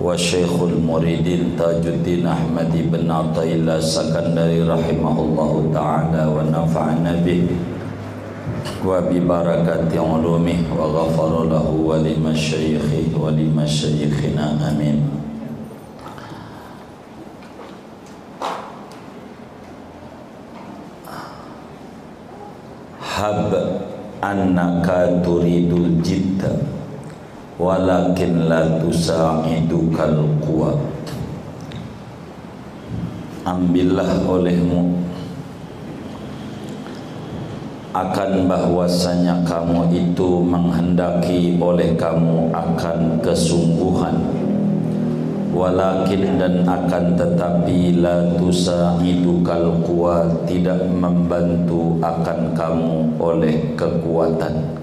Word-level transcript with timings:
والشيخ 0.00 0.62
المريد 0.62 1.58
تاج 1.58 1.86
الدين 1.86 2.26
أحمد 2.26 2.72
بن 2.94 3.10
عطي 3.10 3.52
الله 3.54 3.80
سكندري 3.80 4.62
رحمه 4.62 5.16
الله 5.26 5.70
تعالى 5.74 6.22
ونفعنا 6.30 7.12
به 7.26 7.42
وببركة 8.86 9.90
علومه 9.90 10.58
وغفر 10.78 11.32
له 11.50 11.66
ولمشايخه 11.70 13.10
ولمشايخنا 13.18 14.70
آمين. 14.70 15.25
Hab 23.16 23.48
annaka 24.20 25.24
turidul 25.24 26.04
jidda 26.04 26.52
walakin 27.56 28.44
la 28.44 28.76
tusa'idukal 28.76 30.20
quwa 30.44 30.76
ambillah 33.48 34.20
olehmu 34.20 35.00
akan 37.96 38.44
bahwasanya 38.44 39.40
kamu 39.48 39.88
itu 39.96 40.44
menghendaki 40.44 41.56
oleh 41.56 41.96
kamu 41.96 42.52
akan 42.52 43.16
kesungguhan 43.24 44.20
walakin 45.56 46.36
dan 46.36 46.68
akan 46.68 47.16
tetapi 47.16 47.96
la 48.04 48.36
tusa'idukal 48.36 49.80
kuwa 49.80 50.28
tidak 50.44 50.84
membantu 50.92 51.96
akan 52.04 52.52
kamu 52.52 53.16
oleh 53.16 53.72
kekuatan. 53.72 54.76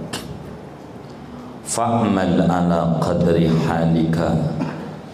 Fa'mal 1.61 2.49
ala 2.49 2.97
qadri 2.97 3.49
halika 3.69 4.33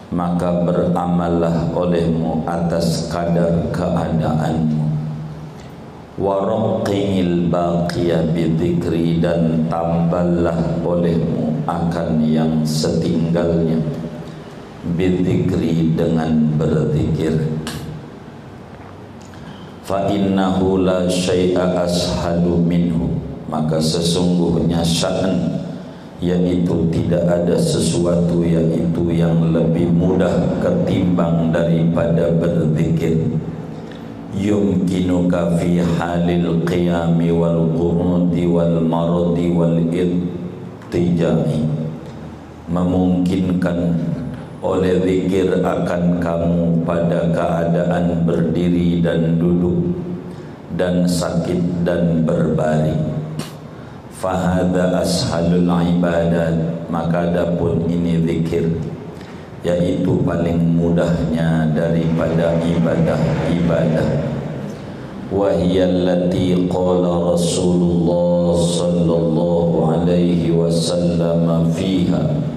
maka 0.10 0.66
beramallah 0.66 1.70
olehmu 1.76 2.42
atas 2.48 3.12
kadar 3.12 3.70
keadaanmu. 3.70 4.88
Waraqil 6.20 7.48
baqiya 7.48 8.28
bidzikri 8.36 9.24
dan 9.24 9.70
tamballah 9.72 10.58
olehmu 10.84 11.64
akan 11.64 12.20
yang 12.28 12.60
setinggalnya 12.68 13.99
bidzikri 14.84 15.96
dengan 15.96 16.56
berzikir. 16.56 17.36
Fa 19.84 20.08
innahu 20.08 20.86
la 20.86 21.10
syai'a 21.10 21.84
ashadu 21.84 22.62
minhu. 22.62 23.10
Maka 23.50 23.82
sesungguhnya 23.82 24.86
sya'an 24.86 25.58
yaitu 26.22 26.76
tidak 26.92 27.24
ada 27.26 27.56
sesuatu 27.58 28.44
yaitu 28.46 29.10
yang 29.10 29.56
lebih 29.56 29.90
mudah 29.90 30.62
ketimbang 30.62 31.50
daripada 31.50 32.30
berzikir. 32.38 33.26
Yumkinuka 34.38 35.58
fi 35.58 35.82
halil 35.82 36.62
qiyami 36.70 37.34
wal 37.34 37.74
qunudi 37.74 38.46
wal 38.46 38.78
maradi 38.86 39.50
wal 39.50 39.82
irtijai 39.90 41.66
memungkinkan 42.70 43.98
oleh 44.60 45.00
zikir 45.08 45.64
akan 45.64 46.20
kamu 46.20 46.84
pada 46.84 47.32
keadaan 47.32 48.28
berdiri 48.28 49.00
dan 49.00 49.40
duduk 49.40 49.96
dan 50.76 51.08
sakit 51.08 51.88
dan 51.88 52.28
berbaring 52.28 53.20
fahada 54.20 55.00
ashalul 55.00 55.64
ibadat. 55.64 56.56
Maka 56.92 57.32
adapun 57.32 57.88
ini 57.88 58.20
zikir 58.26 58.68
yaitu 59.64 60.20
paling 60.24 60.76
mudahnya 60.76 61.70
daripada 61.72 62.58
ibadah-ibadah. 62.60 64.10
Wahiyallati 65.30 66.66
qala 66.66 67.38
Rasulullah 67.38 68.58
sallallahu 68.58 69.78
alaihi 69.94 70.50
wasallam 70.50 71.70
fiha 71.70 72.49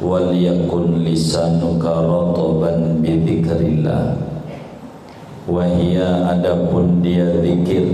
wal 0.00 0.32
yakun 0.32 1.04
lisanuka 1.04 1.92
rataban 1.92 3.04
bi 3.04 3.20
dzikrillah 3.20 4.16
wa 5.44 5.60
hiya 5.68 6.32
adapun 6.32 7.04
dia 7.04 7.28
zikir 7.44 7.84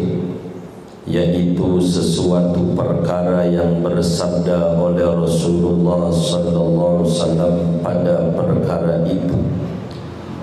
yaitu 1.02 1.82
sesuatu 1.82 2.78
perkara 2.78 3.50
yang 3.50 3.82
bersabda 3.82 4.78
oleh 4.78 5.02
Rasulullah 5.02 6.10
sallallahu 6.14 7.02
alaihi 7.02 7.10
wasallam 7.10 7.54
pada 7.82 8.14
perkara 8.34 9.02
itu. 9.06 9.38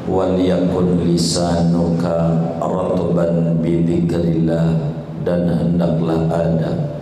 wal 0.03 0.35
yakun 0.35 0.99
lisanuka 1.07 2.43
rataban 2.59 3.63
bi 3.63 3.87
dan 5.23 5.47
hendaklah 5.47 6.27
ada 6.27 6.99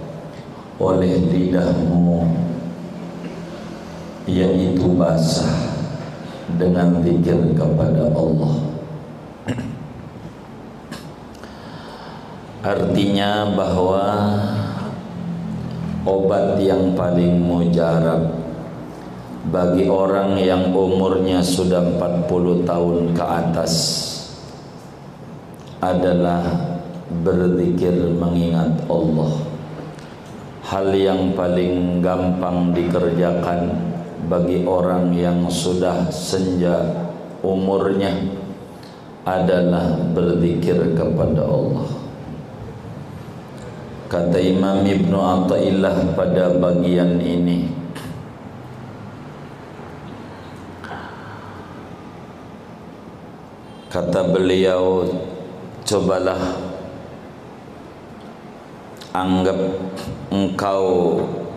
oleh 0.77 1.17
lidahmu 1.33 2.50
yaitu 4.29 4.85
basah 4.93 5.71
dengan 6.57 7.01
zikir 7.01 7.39
kepada 7.57 8.11
Allah. 8.13 8.53
Artinya 12.61 13.57
bahwa 13.57 14.05
obat 16.05 16.61
yang 16.61 16.93
paling 16.93 17.41
mujarab 17.41 18.37
bagi 19.49 19.89
orang 19.89 20.37
yang 20.37 20.69
umurnya 20.69 21.41
sudah 21.41 21.81
40 21.97 22.61
tahun 22.61 22.97
ke 23.17 23.25
atas 23.25 23.73
adalah 25.81 26.45
berzikir 27.25 28.13
mengingat 28.13 28.85
Allah. 28.85 29.33
Hal 30.61 30.93
yang 30.93 31.33
paling 31.33 32.05
gampang 32.05 32.77
dikerjakan 32.77 33.90
bagi 34.29 34.65
orang 34.65 35.13
yang 35.15 35.47
sudah 35.47 36.09
senja 36.11 37.07
umurnya 37.41 38.13
adalah 39.25 39.97
berzikir 40.13 40.97
kepada 40.97 41.45
Allah. 41.45 42.01
Kata 44.11 44.43
Imam 44.43 44.83
Ibn 44.83 45.13
Atta'illah 45.15 46.11
pada 46.19 46.51
bagian 46.59 47.15
ini 47.23 47.71
Kata 53.87 54.27
beliau 54.27 55.07
Cobalah 55.87 56.59
Anggap 59.15 59.59
engkau 60.27 60.83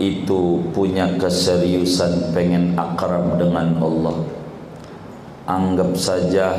itu 0.03 0.63
punya 0.75 1.07
keseriusan 1.19 2.35
pengen 2.35 2.75
akrab 2.75 3.39
dengan 3.39 3.79
Allah. 3.79 4.17
Anggap 5.45 5.93
saja 5.95 6.57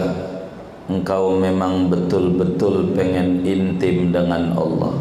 engkau 0.85 1.35
memang 1.41 1.89
betul-betul 1.89 2.93
pengen 2.93 3.41
intim 3.41 4.13
dengan 4.13 4.53
Allah. 4.53 4.93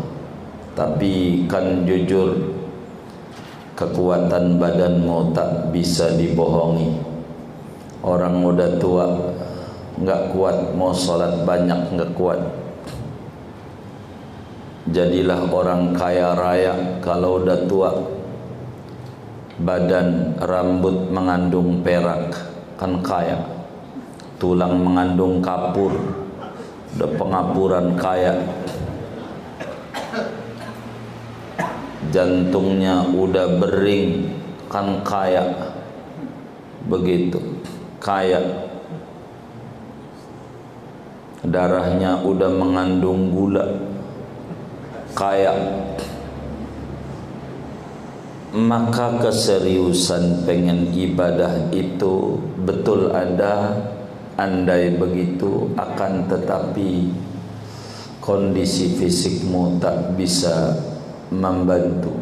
Tapi 0.75 1.44
kan 1.47 1.87
jujur 1.87 2.34
kekuatan 3.78 4.59
badanmu 4.59 5.31
tak 5.37 5.71
bisa 5.71 6.15
dibohongi. 6.19 6.99
Orang 8.03 8.43
muda 8.43 8.81
tua 8.81 9.06
enggak 10.00 10.34
kuat 10.34 10.56
mau 10.75 10.91
salat 10.91 11.47
banyak 11.47 11.94
enggak 11.94 12.11
kuat. 12.19 12.41
Jadilah 14.85 15.49
orang 15.49 15.97
kaya 15.97 16.37
raya 16.37 17.00
kalau 17.00 17.41
udah 17.41 17.64
tua 17.64 17.91
badan 19.61 20.35
rambut 20.43 21.11
mengandung 21.15 21.83
perak 21.87 22.35
kan 22.75 22.99
kaya. 23.05 23.39
Tulang 24.43 24.83
mengandung 24.83 25.39
kapur. 25.39 25.95
Udah 26.95 27.11
pengapuran 27.19 27.95
kaya. 27.95 28.35
Jantungnya 32.11 33.06
udah 33.15 33.59
bering 33.62 34.31
kan 34.71 35.03
kaya. 35.06 35.75
Begitu 36.91 37.39
kaya. 38.03 38.43
Darahnya 41.45 42.25
udah 42.25 42.50
mengandung 42.50 43.31
gula. 43.31 43.67
Kaya 45.15 45.55
maka 48.55 49.19
keseriusan 49.19 50.47
pengen 50.47 50.95
ibadah 50.95 51.75
itu 51.75 52.39
betul 52.62 53.11
ada 53.11 53.75
andai 54.39 54.95
begitu 54.95 55.75
akan 55.75 56.31
tetapi 56.31 57.11
kondisi 58.23 58.95
fisikmu 58.95 59.83
tak 59.83 60.15
bisa 60.15 60.71
membantu. 61.35 62.15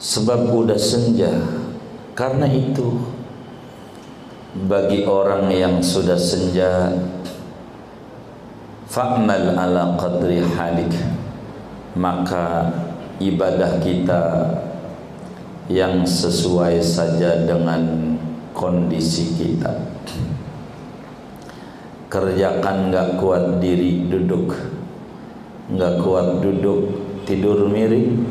Sebab 0.00 0.56
udah 0.56 0.80
senja. 0.80 1.32
Karena 2.16 2.48
itu 2.48 2.96
bagi 4.64 5.04
orang 5.04 5.52
yang 5.52 5.84
sudah 5.84 6.16
senja 6.16 6.88
fa'mal 8.88 9.52
ala 9.52 10.00
qadri 10.00 10.40
halik 10.40 10.88
maka 11.92 12.72
ibadah 13.20 13.80
kita 13.80 14.22
yang 15.66 16.06
sesuai 16.06 16.78
saja 16.78 17.42
dengan 17.42 18.14
kondisi 18.54 19.34
kita. 19.34 19.72
Kerjakan 22.06 22.92
nggak 22.94 23.08
kuat 23.18 23.58
diri 23.58 24.06
duduk. 24.06 24.54
Nggak 25.74 25.94
kuat 26.06 26.28
duduk 26.38 26.80
tidur 27.26 27.66
miring. 27.66 28.22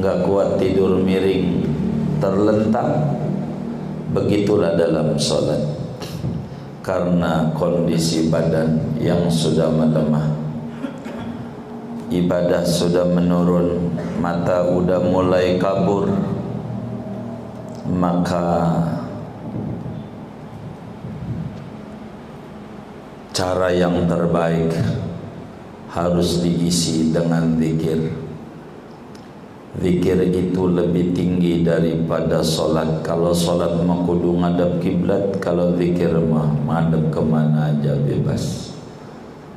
Nggak 0.00 0.24
kuat 0.24 0.56
tidur 0.56 0.96
miring 1.04 1.68
terlentang. 2.18 3.20
Begitulah 4.08 4.72
dalam 4.72 5.20
solat 5.20 5.60
karena 6.80 7.52
kondisi 7.52 8.32
badan 8.32 8.96
yang 8.96 9.28
sudah 9.28 9.68
melemah 9.68 10.37
ibadah 12.08 12.64
sudah 12.64 13.04
menurun 13.12 13.92
mata 14.20 14.64
sudah 14.64 15.00
mulai 15.04 15.60
kabur 15.60 16.08
maka 17.88 18.48
cara 23.32 23.70
yang 23.70 24.10
terbaik 24.10 24.74
harus 25.88 26.42
diisi 26.42 27.14
dengan 27.14 27.54
zikir. 27.54 28.12
Zikir 29.78 30.18
itu 30.34 30.62
lebih 30.66 31.14
tinggi 31.14 31.62
daripada 31.62 32.42
solat 32.42 32.98
Kalau 33.06 33.30
solat 33.30 33.78
mah 33.86 34.02
kudu 34.02 34.34
ngadap 34.42 34.82
kiblat 34.82 35.38
Kalau 35.38 35.78
zikir 35.78 36.18
mah 36.18 36.50
ngadap 36.66 37.14
ke 37.14 37.22
mana 37.22 37.70
aja 37.70 37.94
bebas. 37.94 38.74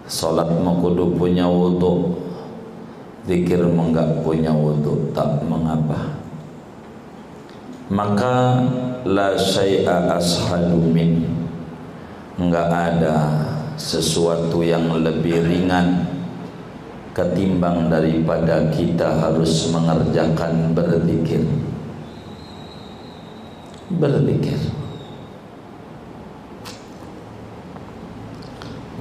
Solat 0.05 0.45
mah 0.61 0.77
kudu 0.77 1.17
punya 1.17 1.49
wudhu 1.49 2.20
Zikir 3.21 3.61
mah 3.69 3.85
enggak 3.93 4.25
punya 4.25 4.49
wudhu 4.49 5.13
Tak 5.13 5.45
mengapa. 5.45 6.17
Maka 7.91 8.65
La 9.05 9.37
syai'a 9.37 10.17
ashadu 10.17 10.81
min. 10.89 11.29
Enggak 12.41 12.69
ada 12.69 13.17
sesuatu 13.77 14.65
yang 14.65 14.89
lebih 15.01 15.41
ringan 15.45 16.05
ketimbang 17.13 17.91
daripada 17.91 18.71
kita 18.73 19.21
harus 19.21 19.69
mengerjakan 19.69 20.73
berzikir. 20.73 21.43
Berzikir 23.91 24.80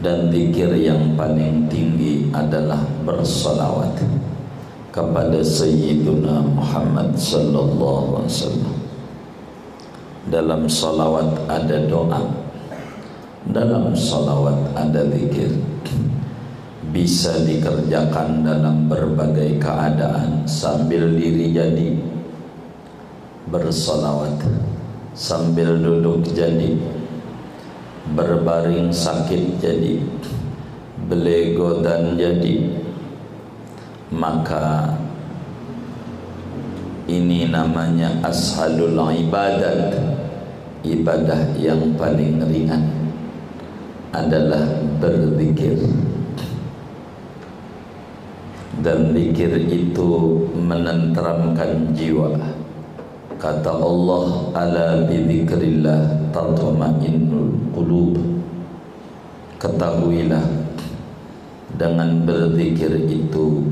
dan 0.00 0.32
zikir 0.32 0.72
yang 0.80 1.12
paling 1.16 1.68
tinggi 1.68 2.32
adalah 2.32 2.80
bersalawat 3.04 4.00
kepada 4.90 5.44
Sayyiduna 5.44 6.40
Muhammad 6.56 7.12
sallallahu 7.14 8.24
alaihi 8.24 8.32
wasallam. 8.32 8.76
Dalam 10.30 10.62
salawat 10.68 11.28
ada 11.48 11.84
doa 11.84 12.22
dalam 13.48 13.92
salawat 13.96 14.56
ada 14.76 15.04
zikir. 15.08 15.52
Bisa 16.90 17.46
dikerjakan 17.46 18.42
dalam 18.42 18.90
berbagai 18.90 19.62
keadaan 19.62 20.42
sambil 20.42 21.06
diri 21.14 21.54
jadi 21.54 21.94
bersolawat. 23.46 24.42
Sambil 25.14 25.78
duduk 25.78 26.26
jadi 26.34 26.78
berbaring 28.14 28.90
sakit 28.90 29.62
jadi 29.62 30.02
belego 31.06 31.82
dan 31.82 32.18
jadi. 32.18 32.70
Maka 34.10 34.90
ini 37.06 37.46
namanya 37.46 38.10
ashalul 38.26 38.98
ibadat 39.10 39.94
ibadah 40.82 41.54
yang 41.54 41.94
paling 41.94 42.42
ringan 42.42 42.90
adalah 44.10 44.66
berzikir. 44.98 45.78
Dan 48.80 49.12
zikir 49.12 49.60
itu 49.68 50.40
menenteramkan 50.56 51.92
jiwa. 51.92 52.32
Kata 53.36 53.72
Allah 53.76 54.24
ala 54.56 54.88
bidzikrillah 55.04 56.19
tatma'innul 56.32 57.74
qulub. 57.74 58.16
Ketahuilah 59.60 60.46
dengan 61.76 62.24
berzikir 62.24 62.96
itu 63.06 63.66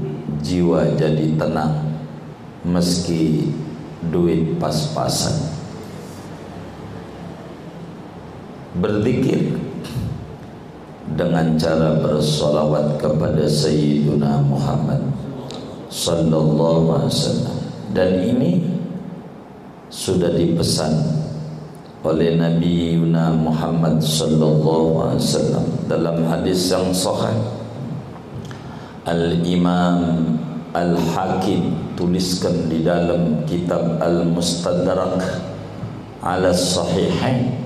jiwa 0.44 0.94
jadi 1.00 1.34
tenang 1.40 1.80
meski 2.66 3.50
duit 4.12 4.60
pas-pasan. 4.60 5.48
Berzikir 8.78 9.58
dengan 11.16 11.56
cara 11.56 11.98
bersolawat 11.98 13.00
kepada 13.00 13.48
Sayyiduna 13.48 14.44
Muhammad 14.44 15.02
Sallallahu 15.88 16.94
Alaihi 16.94 17.10
Wasallam. 17.10 17.58
Dan 17.96 18.10
ini 18.20 18.50
sudah 19.88 20.36
dipesan 20.36 20.92
oleh 22.06 22.38
Nabi 22.38 22.94
Yuna 22.94 23.34
Muhammad 23.34 23.98
Sallallahu 23.98 25.02
Alaihi 25.02 25.22
Wasallam. 25.22 25.64
Dalam 25.88 26.16
hadis 26.28 26.70
yang 26.70 26.94
sahih 26.94 27.38
Al 29.08 29.40
Imam 29.42 30.36
Al 30.76 30.94
Hakim 31.16 31.74
tuliskan 31.96 32.68
di 32.68 32.84
dalam 32.84 33.42
kitab 33.48 33.98
Al 33.98 34.28
Mustadrak 34.28 35.16
ala 36.20 36.52
Sahihain 36.52 37.56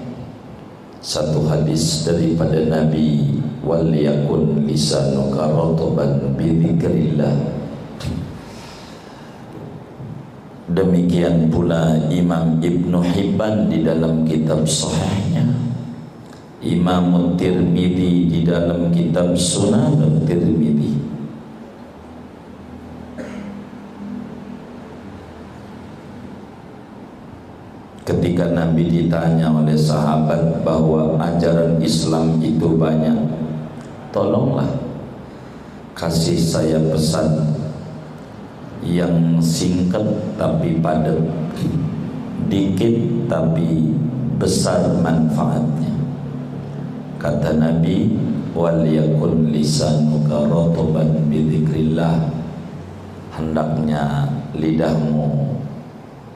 satu 1.02 1.50
hadis 1.50 2.06
daripada 2.06 2.62
Nabi 2.62 3.26
wal 3.66 3.90
yakun 3.90 4.70
lisanuka 4.70 5.50
rataban 5.50 6.30
bi 6.38 6.62
dzikrillah 6.62 7.61
demikian 10.72 11.52
pula 11.52 11.96
Imam 12.08 12.58
Ibnu 12.58 13.00
Hibban 13.00 13.68
di 13.68 13.84
dalam 13.84 14.24
kitab 14.24 14.64
sahihnya. 14.64 15.46
Imam 16.62 17.34
Tirmidzi 17.34 18.30
di 18.30 18.40
dalam 18.46 18.94
kitab 18.94 19.34
Sunan 19.34 20.22
Tirmidzi 20.22 20.94
ketika 28.02 28.50
Nabi 28.50 28.86
ditanya 28.90 29.50
oleh 29.50 29.78
sahabat 29.78 30.62
bahwa 30.66 31.18
ajaran 31.18 31.78
Islam 31.82 32.38
itu 32.42 32.74
banyak 32.78 33.18
tolonglah 34.10 34.68
kasih 35.94 36.38
saya 36.38 36.78
pesan 36.90 37.61
yang 38.82 39.38
singkat 39.38 40.04
tapi 40.34 40.78
padat 40.82 41.18
dikit 42.50 43.26
tapi 43.30 43.94
besar 44.36 44.98
manfaatnya. 45.00 45.94
Kata 47.22 47.54
Nabi 47.54 48.18
wal 48.52 48.82
yakun 48.84 49.54
lisanuka 49.54 50.50
rataban 50.50 51.30
bi 51.30 51.62
hendaknya 53.32 54.28
lidahmu 54.52 55.56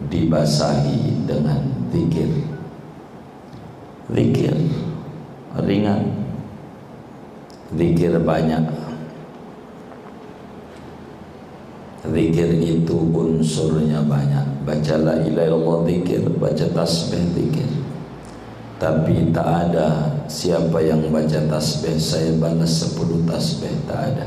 dibasahi 0.09 1.29
dengan 1.29 1.61
zikir 1.93 2.31
zikir 4.13 4.57
ringan 5.61 6.09
zikir 7.77 8.17
banyak 8.23 8.65
zikir 12.13 12.51
itu 12.63 12.97
unsurnya 13.15 14.03
banyak. 14.05 14.47
Baca 14.67 14.95
la 14.99 15.15
ilaha 15.23 15.47
illallah 15.51 15.79
zikir 15.87 16.23
baca 16.37 16.67
tasbih 16.75 17.23
zikir. 17.35 17.71
Tapi 18.77 19.33
tak 19.33 19.49
ada 19.49 20.13
siapa 20.29 20.83
yang 20.85 21.01
baca 21.09 21.41
tasbih 21.49 21.97
saya 21.97 22.37
balas 22.37 22.85
sepuluh 22.85 23.23
tasbih 23.25 23.73
tak 23.89 24.15
ada. 24.15 24.27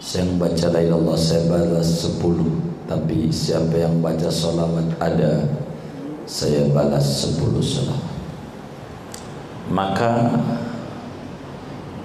Saya 0.00 0.24
yang 0.24 0.40
baca 0.40 0.66
la 0.72 0.80
ilaha 0.80 0.86
illallah 0.86 1.18
saya 1.18 1.42
balas 1.46 1.88
sepuluh. 2.02 2.52
Tapi 2.86 3.30
siapa 3.34 3.74
yang 3.74 3.98
baca 3.98 4.30
salawat 4.30 4.86
ada 5.02 5.42
saya 6.26 6.70
balas 6.70 7.02
sepuluh 7.02 7.58
salawat 7.58 8.16
maka 9.70 10.30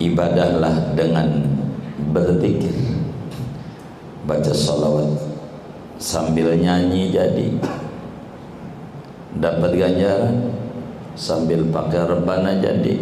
ibadahlah 0.01 0.98
dengan 0.98 1.46
berzikir 2.10 2.74
baca 4.25 4.54
salawat 4.54 5.18
sambil 5.98 6.54
nyanyi 6.58 7.13
jadi. 7.13 7.48
Dapat 9.32 9.72
ganjaran 9.80 10.51
sambil 11.16 11.63
pakai 11.72 12.04
rebana 12.04 12.60
jadi 12.60 13.00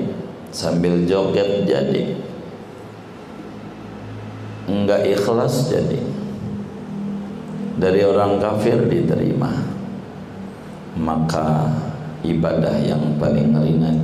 sambil 0.53 1.03
joget 1.09 1.65
jadi. 1.65 2.15
Enggak 4.69 5.01
ikhlas 5.09 5.73
jadi. 5.73 5.99
Dari 7.79 8.01
orang 8.03 8.37
kafir 8.43 8.85
diterima. 8.85 9.49
Maka 10.99 11.71
ibadah 12.27 12.75
yang 12.83 13.15
paling 13.17 13.55
ringan 13.55 14.03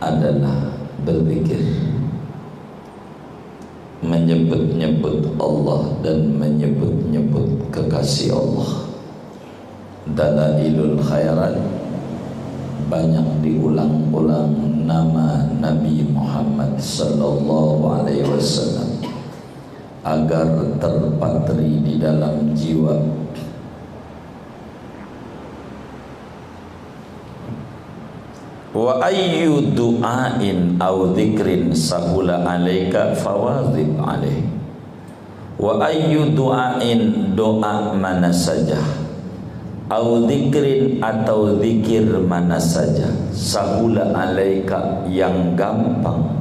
adalah 0.00 0.72
berzikir 1.04 1.60
menyebut-nyebut 4.02 5.34
Allah 5.42 5.90
dan 6.06 6.38
menyebut-nyebut 6.38 7.72
kekasih 7.74 8.34
Allah. 8.34 8.86
Dalailul 10.08 10.96
khairat 11.02 11.58
banyak 12.88 13.44
diulang-ulang 13.44 14.54
nama 14.88 15.44
Nabi 15.60 16.08
Muhammad 16.08 16.80
sallallahu 16.80 18.00
alaihi 18.00 18.24
wasallam 18.24 19.04
agar 20.06 20.48
terpatri 20.80 21.84
di 21.84 22.00
dalam 22.00 22.56
jiwa 22.56 22.96
wa 28.78 29.02
ayyu 29.02 29.74
du'ain 29.74 30.78
aw 30.78 31.10
dzikrin 31.10 31.74
sahula 31.74 32.46
alaika 32.46 33.10
fawazib 33.18 33.98
alaih. 33.98 34.46
Wa 35.58 35.82
ayyu 35.82 36.30
du'ain 36.38 37.34
doa 37.34 37.90
mana 37.98 38.30
saja. 38.30 38.78
Au 39.90 40.22
dzikrin 40.30 41.02
atau 41.02 41.58
zikir 41.58 42.06
mana 42.22 42.62
saja. 42.62 43.10
Sahula 43.34 44.14
alaika 44.14 45.02
yang 45.10 45.58
gampang 45.58 46.38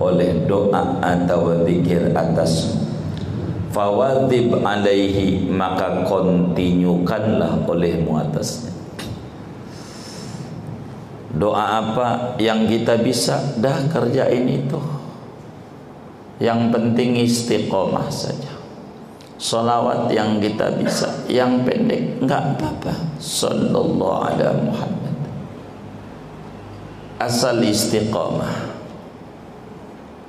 oleh 0.00 0.48
doa 0.48 0.96
atau 1.04 1.52
zikir 1.68 2.16
atas. 2.16 2.80
Fawadib 3.68 4.64
alaihi 4.64 5.44
maka 5.52 6.08
kontinyukanlah 6.08 7.68
olehmu 7.68 8.16
atasnya 8.16 8.77
doa 11.34 11.64
apa 11.84 12.08
yang 12.40 12.64
kita 12.64 12.96
bisa? 13.00 13.36
Dah 13.60 13.84
kerjain 13.90 14.48
itu. 14.48 14.80
Yang 16.38 16.60
penting 16.72 17.18
istiqomah 17.20 18.08
saja. 18.08 18.54
Salawat 19.38 20.10
yang 20.10 20.42
kita 20.42 20.74
bisa 20.82 21.06
Yang 21.30 21.62
pendek 21.62 22.02
enggak 22.22 22.58
apa-apa. 22.58 22.94
Sallallahu 23.18 24.18
ala 24.22 24.48
Muhammad. 24.62 25.14
Asal 27.18 27.62
istiqamah 27.66 28.68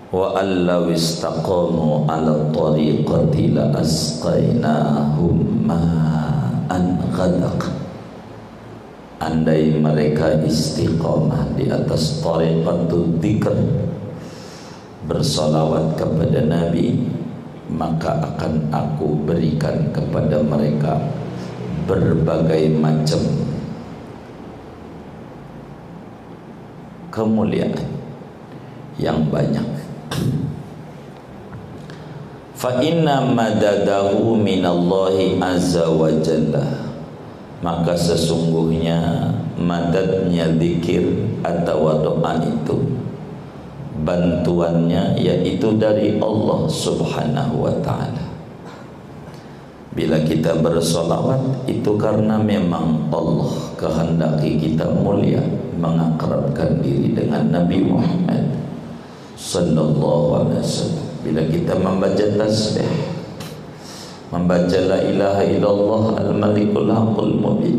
Wa 0.09 0.41
allaw 0.41 0.89
istaqamu 0.89 2.09
ala 2.09 2.49
tariqati 2.49 3.53
la 3.53 3.69
asqainahum 3.77 5.69
ma'an 5.69 6.97
ghadaq 7.13 7.78
Andai 9.19 9.75
mereka 9.75 10.31
istiqamah 10.47 11.51
di 11.59 11.67
atas 11.67 12.23
tariqatul 12.23 13.19
dzikr 13.19 13.51
bersalawat 15.11 15.99
kepada 15.99 16.39
Nabi 16.47 17.03
maka 17.67 18.15
akan 18.15 18.71
aku 18.71 19.27
berikan 19.27 19.91
kepada 19.91 20.39
mereka 20.39 21.03
berbagai 21.83 22.71
macam 22.79 23.19
kemuliaan 27.11 27.91
yang 28.95 29.27
banyak. 29.27 29.67
Fa 32.55 32.79
inna 32.79 33.23
madadahu 33.27 34.35
minallahi 34.39 35.35
azza 35.39 35.87
wa 35.91 36.07
jalla 36.23 36.88
maka 37.59 37.91
sesungguhnya 37.95 39.29
madadnya 39.59 40.47
zikir 40.55 41.03
atau 41.43 41.99
doa 41.99 42.39
itu 42.39 42.75
bantuannya 43.99 45.19
yaitu 45.19 45.75
dari 45.75 46.15
Allah 46.23 46.71
Subhanahu 46.71 47.67
wa 47.67 47.75
taala. 47.83 48.25
Bila 49.91 50.15
kita 50.23 50.55
bersolawat 50.63 51.67
itu 51.67 51.91
karena 51.99 52.39
memang 52.39 53.11
Allah 53.11 53.51
kehendaki 53.75 54.55
kita 54.55 54.87
mulia 54.95 55.43
mengakrabkan 55.75 56.79
diri 56.79 57.11
dengan 57.11 57.51
Nabi 57.51 57.83
Muhammad 57.83 58.47
sallallahu 59.35 60.47
alaihi 60.47 60.63
wasallam. 60.63 61.07
Bila 61.19 61.43
kita 61.51 61.73
membaca 61.75 62.25
tasbih 62.39 63.18
membaca 64.29 64.79
la 64.85 64.99
ilaha 65.01 65.43
illallah 65.45 66.03
al-malikul 66.21 66.89
haqqul 66.89 67.33
mubin. 67.37 67.77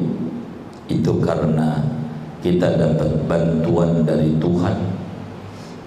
Itu 0.90 1.23
karena 1.23 1.78
kita 2.42 2.75
dapat 2.75 3.11
bantuan 3.30 4.02
dari 4.02 4.35
Tuhan. 4.42 4.76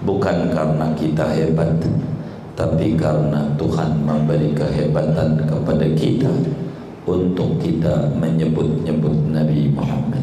Bukan 0.04 0.52
karena 0.52 0.92
kita 0.96 1.24
hebat 1.32 1.72
tapi 2.54 2.94
karena 2.94 3.50
Tuhan 3.58 3.98
memberi 4.06 4.54
kehebatan 4.54 5.42
kepada 5.42 5.86
kita 5.98 6.30
untuk 7.04 7.58
kita 7.58 8.14
menyebut-nyebut 8.14 9.16
Nabi 9.34 9.74
Muhammad. 9.74 10.22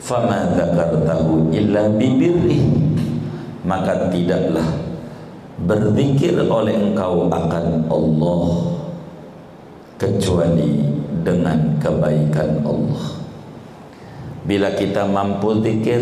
Fama 0.00 0.56
dzakartahu 0.56 1.52
illa 1.52 1.92
bibirri. 1.94 2.64
Maka 3.68 4.08
tidaklah 4.08 4.64
berzikir 5.68 6.40
oleh 6.48 6.72
engkau 6.72 7.28
akan 7.28 7.84
Allah 7.92 8.44
kecuali 9.98 10.86
dengan 11.26 11.58
kebaikan 11.82 12.62
Allah. 12.62 13.04
Bila 14.46 14.72
kita 14.78 15.04
mampu 15.04 15.60
zikir 15.60 16.00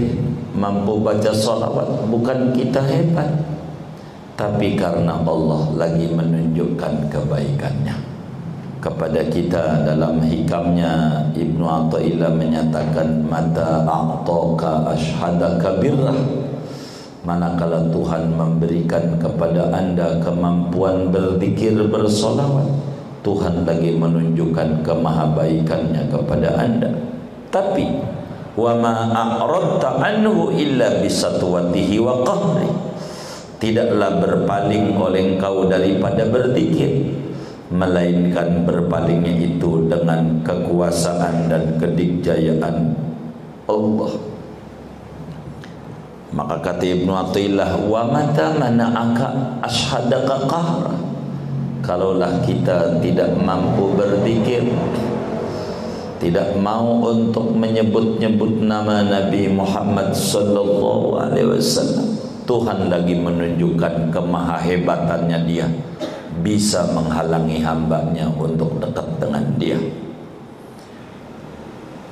mampu 0.55 1.00
baca 1.00 1.33
salawat 1.33 2.07
bukan 2.07 2.53
kita 2.55 2.79
hebat. 2.85 3.26
Tapi 4.37 4.76
karena 4.76 5.17
Allah 5.25 5.73
lagi 5.81 6.12
menunjukkan 6.12 7.09
kebaikannya. 7.09 7.97
Kepada 8.85 9.25
kita 9.33 9.83
dalam 9.88 10.21
hikamnya 10.21 11.25
Ibnu 11.33 11.65
Athaillah 11.65 12.31
menyatakan 12.37 13.25
mata 13.25 13.83
a'taka 13.88 14.93
ashhadaka 14.93 15.81
birrah. 15.81 16.21
Manakala 17.25 17.88
Tuhan 17.91 18.37
memberikan 18.37 19.19
kepada 19.19 19.73
anda 19.73 20.21
kemampuan 20.23 21.11
berzikir 21.11 21.75
bersolawat 21.88 22.96
Tuhan 23.26 23.66
lagi 23.66 23.90
menunjukkan 23.99 24.87
kemahabaikannya 24.87 26.06
kepada 26.06 26.62
anda. 26.62 26.95
Tapi 27.50 27.99
wa 28.54 28.71
ma 28.78 29.11
a'radta 29.11 29.99
anhu 29.99 30.54
illa 30.54 31.02
bisatwatihi 31.02 31.99
wa 31.99 32.23
qahri. 32.23 32.71
Tidaklah 33.59 34.23
berpaling 34.23 34.95
oleh 34.95 35.35
engkau 35.35 35.66
daripada 35.66 36.23
berzikir 36.30 37.18
melainkan 37.66 38.62
berpalingnya 38.62 39.59
itu 39.59 39.90
dengan 39.90 40.47
kekuasaan 40.47 41.50
dan 41.50 41.83
kedikjayaan 41.83 42.95
Allah. 43.66 44.12
Maka 46.30 46.62
kata 46.62 46.85
Ibnu 46.85 47.11
Athaillah 47.11 47.75
wa 47.90 48.06
mata 48.06 48.54
mana'aka 48.54 49.59
ashhadaka 49.66 50.47
qahra 50.47 51.06
kalaulah 51.87 52.43
kita 52.43 52.99
tidak 52.99 53.31
mampu 53.38 53.95
berzikir 53.95 54.66
tidak 56.19 56.59
mau 56.59 57.07
untuk 57.07 57.55
menyebut-nyebut 57.55 58.59
nama 58.66 59.07
Nabi 59.07 59.47
Muhammad 59.47 60.11
sallallahu 60.11 61.14
alaihi 61.23 61.55
wasallam 61.55 62.19
Tuhan 62.47 62.90
lagi 62.90 63.14
menunjukkan 63.14 64.11
kemahahebatannya 64.11 65.38
dia 65.47 65.66
bisa 66.47 66.87
menghalangi 66.95 67.59
hambanya 67.59 68.31
untuk 68.31 68.78
dekat 68.78 69.09
dengan 69.19 69.45
dia. 69.59 69.78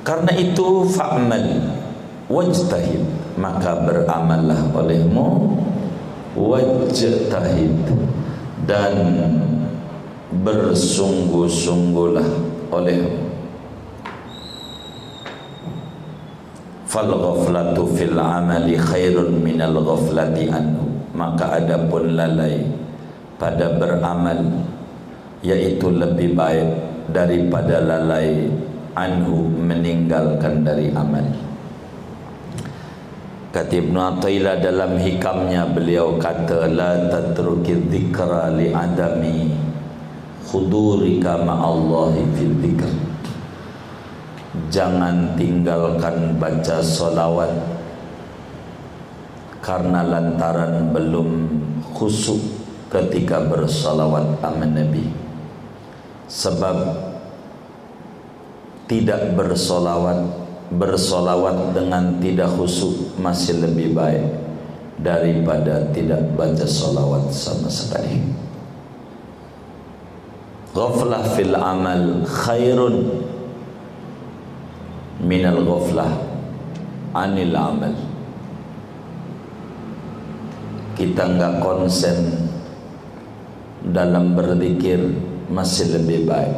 Karena 0.03 0.35
itu 0.35 0.85
fa'mal 0.91 1.71
wajtahid 2.27 3.01
maka 3.39 3.79
beramallah 3.87 4.59
olehmu 4.75 5.55
wajtahid. 6.35 7.79
Dan 8.65 8.93
bersungguh-sungguhlah 10.43 12.27
olehmu 12.73 13.25
fal 16.95 17.11
ghaflatu 17.11 17.91
fil 17.91 18.15
amali 18.15 18.79
khairun 18.79 19.43
minal 19.43 19.75
ghaflati 19.83 20.47
anhu. 20.47 20.87
Maka 21.11 21.59
adapun 21.59 22.15
lalai 22.15 22.63
pada 23.35 23.75
beramal 23.75 24.63
yaitu 25.43 25.91
lebih 25.91 26.35
baik 26.39 26.71
daripada 27.11 27.83
lalai 27.83 28.47
anhu 28.95 29.51
meninggalkan 29.51 30.63
dari 30.63 30.91
amal. 30.95 31.23
Kata 33.51 33.71
Ibn 33.71 33.95
Attailah 33.95 34.59
dalam 34.59 34.99
hikamnya 34.99 35.71
beliau 35.71 36.19
kata 36.19 36.67
la 36.67 37.07
tatruki 37.07 37.79
dhikra 37.87 38.51
li 38.51 38.75
adami 38.75 39.64
khudurika 40.45 41.41
ma'allahi 41.41 42.21
fil 42.37 42.55
dhikr 42.61 42.91
jangan 44.69 45.35
tinggalkan 45.35 46.39
baca 46.39 46.79
solawat 46.79 47.51
karena 49.59 50.05
lantaran 50.05 50.93
belum 50.93 51.29
khusuk 51.95 52.37
ketika 52.91 53.41
bersolawat 53.49 54.37
aman 54.45 54.71
Nabi. 54.77 55.09
Sebab 56.29 56.77
tidak 58.85 59.33
bersolawat 59.33 60.45
bersolawat 60.73 61.73
dengan 61.77 62.17
tidak 62.17 62.49
khusuk 62.57 63.17
masih 63.21 63.61
lebih 63.61 63.93
baik 63.93 64.25
daripada 64.97 65.85
tidak 65.93 66.25
baca 66.33 66.65
solawat 66.65 67.29
sama 67.29 67.69
sekali 67.69 68.44
ghaflah 70.75 71.23
fil 71.39 71.55
amal 71.55 72.27
khairun 72.27 73.07
minal 75.23 75.63
ghaflah 75.63 76.11
anil 77.15 77.55
amal. 77.55 77.95
Kita 80.99 81.31
enggak 81.31 81.63
konsen 81.63 82.51
dalam 83.87 84.35
berzikir 84.35 84.99
masih 85.47 85.95
lebih 85.95 86.27
baik 86.27 86.55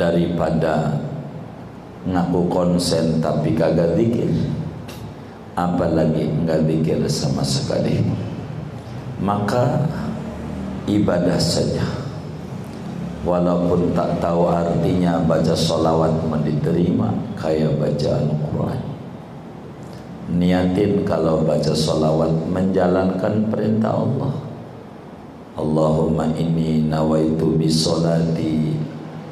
daripada 0.00 1.00
ngaku 2.08 2.48
konsen 2.48 3.20
tapi 3.20 3.52
kagak 3.52 3.92
zikir. 4.00 4.32
Apalagi 5.52 6.32
enggak 6.32 6.64
zikir 6.64 7.04
sama 7.12 7.44
sekali. 7.44 8.00
Maka 9.20 9.84
ibadah 10.88 11.36
saja 11.36 11.99
walaupun 13.24 13.92
tak 13.92 14.16
tahu 14.20 14.48
artinya 14.48 15.20
baca 15.24 15.52
solawat 15.52 16.12
diterima 16.40 17.12
kayak 17.36 17.76
baca 17.76 18.10
Al-Quran. 18.16 18.80
Niatin 20.30 21.02
kalau 21.04 21.42
baca 21.42 21.74
solawat 21.74 22.30
menjalankan 22.48 23.50
perintah 23.50 23.92
Allah. 23.92 24.32
Allahumma 25.58 26.30
inni 26.38 26.88
nawaitu 26.88 27.58
bisolati 27.58 28.78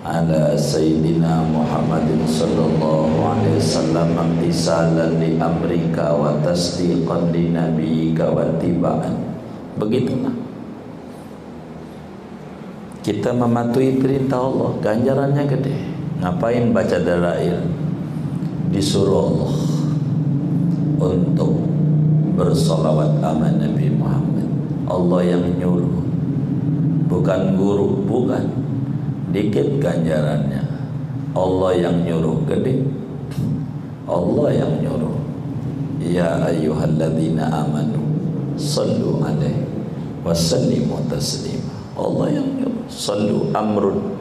ala 0.05 0.57
Sayyidina 0.57 1.47
Muhammadin 1.49 2.25
sallallahu 2.27 3.23
alaihi 3.25 3.57
wasallam 3.61 4.09
amtisalan 4.17 5.21
li 5.21 5.41
amrika 5.41 6.13
wa 6.13 6.37
tasdiqan 6.45 7.33
li 7.33 7.53
nabiyika 7.53 8.29
wa 8.29 8.45
tibaan 8.57 9.15
begitulah 9.77 10.48
kita 13.09 13.33
mematuhi 13.33 13.97
perintah 13.97 14.37
Allah. 14.37 14.77
Ganjarannya 14.85 15.45
gede. 15.49 15.73
Ngapain 16.21 16.77
baca 16.77 17.01
dalail? 17.01 17.57
Disuruh 18.69 19.33
Allah 19.33 19.55
untuk 21.01 21.57
bersolawat 22.37 23.17
aman 23.25 23.65
Nabi 23.65 23.89
Muhammad. 23.97 24.45
Allah 24.85 25.21
yang 25.25 25.57
nyuruh. 25.57 26.05
Bukan 27.09 27.57
guru 27.57 28.05
bukan. 28.05 28.45
Dikit 29.33 29.81
ganjarannya. 29.81 30.69
Allah 31.33 31.73
yang 31.81 32.05
nyuruh 32.05 32.45
gede. 32.45 32.85
Allah 34.05 34.53
yang 34.53 34.85
nyuruh. 34.85 35.17
Ya 36.05 36.45
ayyuhalladzina 36.45 37.49
amanu 37.57 38.05
sallu 38.61 39.25
alaihi 39.25 39.65
wasallimu 40.21 41.09
taslima. 41.09 41.73
Allah 41.97 42.37
yang 42.37 42.49
nyuruh 42.53 42.78
sallu 42.89 43.53
amrun 43.53 44.17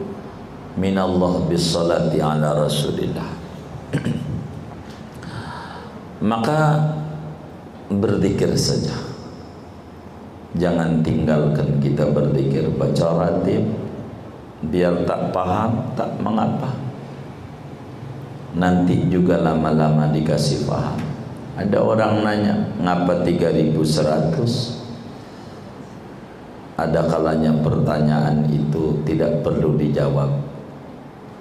minallah 0.78 1.48
bisalati 1.50 2.22
ala 2.22 2.54
rasulillah. 2.54 3.30
Maka 6.30 6.60
berzikir 7.90 8.54
saja. 8.60 8.94
Jangan 10.58 11.02
tinggalkan 11.06 11.80
kita 11.80 12.10
berzikir 12.12 12.68
baca 12.76 13.08
ratib 13.14 13.64
biar 14.68 15.06
tak 15.06 15.32
paham 15.34 15.94
tak 15.94 16.18
mengapa. 16.22 16.74
Nanti 18.58 19.06
juga 19.12 19.38
lama-lama 19.38 20.10
dikasih 20.10 20.66
paham. 20.66 20.98
Ada 21.58 21.78
orang 21.78 22.22
nanya 22.26 22.56
ngapa 22.82 23.26
3100 23.26 24.77
ada 26.78 27.10
kalanya 27.10 27.50
pertanyaan 27.66 28.46
itu 28.54 29.02
tidak 29.02 29.42
perlu 29.42 29.74
dijawab. 29.74 30.30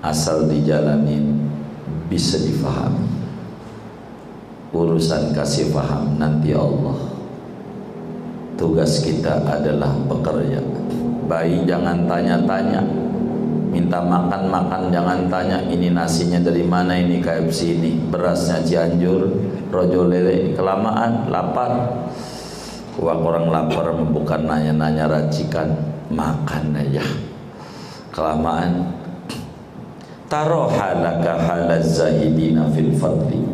Asal 0.00 0.48
dijalanin 0.48 1.44
bisa 2.08 2.40
difahami. 2.40 3.04
Urusan 4.72 5.36
kasih 5.36 5.76
paham 5.76 6.16
nanti 6.16 6.56
Allah. 6.56 6.96
Tugas 8.56 9.04
kita 9.04 9.44
adalah 9.44 9.92
bekerja. 10.08 10.64
Bayi 11.28 11.68
jangan 11.68 12.08
tanya-tanya. 12.08 12.80
Minta 13.68 14.00
makan-makan 14.00 14.88
jangan 14.88 15.28
tanya. 15.28 15.60
Ini 15.68 15.92
nasinya 15.92 16.40
dari 16.40 16.64
mana 16.64 16.96
ini 16.96 17.20
KFC 17.20 17.76
ini? 17.76 18.08
Berasnya 18.08 18.64
Cianjur 18.64 19.28
rojo 19.68 20.08
lele 20.08 20.56
kelamaan 20.56 21.28
lapar 21.28 21.92
Wah 22.96 23.12
orang 23.12 23.52
lapar 23.52 23.92
bukan 23.92 24.48
nanya-nanya 24.48 25.04
racikan 25.04 25.68
makan 26.08 26.72
aja. 26.72 27.04
Kelamaan 28.08 28.88
taro 30.32 30.64
halaka 30.72 31.36
halaz 31.36 32.00
zahidina 32.00 32.64
fil 32.72 32.96
fadli. 32.96 33.44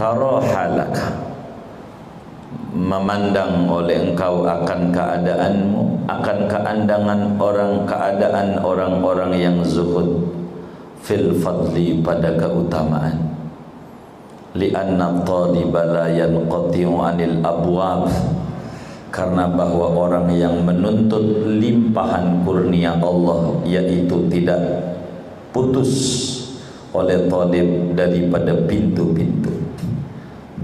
Taro 0.00 0.40
halaka 0.40 1.32
memandang 2.72 3.68
oleh 3.68 4.00
engkau 4.00 4.48
akan 4.48 4.88
keadaanmu 4.88 6.08
akan 6.08 6.38
keandangan 6.48 7.20
orang 7.36 7.84
keadaan 7.84 8.56
orang-orang 8.64 9.32
yang 9.36 9.56
zuhud 9.60 10.32
fil 11.04 11.36
fadli 11.36 12.00
pada 12.00 12.32
keutamaan 12.40 13.31
li'anna 14.52 15.24
taliba 15.24 15.82
la 15.88 16.06
yanqati'u 16.12 16.92
'anil 17.00 17.40
abwab. 17.40 18.08
Karena 19.12 19.44
bahwa 19.44 19.92
orang 19.92 20.32
yang 20.32 20.64
menuntut 20.64 21.44
limpahan 21.44 22.40
kurnia 22.48 22.96
Allah 22.96 23.60
yaitu 23.68 24.24
tidak 24.32 24.60
putus 25.52 25.92
oleh 26.96 27.28
talib 27.28 27.92
daripada 27.92 28.56
pintu-pintu. 28.64 29.52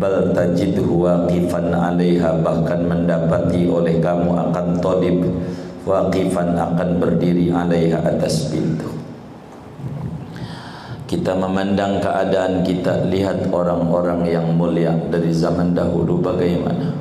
Bal 0.01 0.33
tajidhu 0.33 1.05
waqifan 1.05 1.77
'alaiha 1.77 2.41
bahkan 2.41 2.89
mendapati 2.89 3.69
oleh 3.69 4.01
kamu 4.01 4.33
akan 4.49 4.81
talib 4.81 5.29
waqifan 5.85 6.57
akan 6.57 6.91
berdiri 6.97 7.53
'alaiha 7.53 8.01
atas 8.01 8.49
pintu 8.49 8.98
kita 11.09 11.33
memandang 11.33 12.05
keadaan 12.05 12.61
kita 12.61 13.09
lihat 13.09 13.49
orang-orang 13.49 14.29
yang 14.29 14.53
mulia 14.53 14.93
dari 15.09 15.33
zaman 15.33 15.73
dahulu 15.73 16.21
bagaimana. 16.21 16.93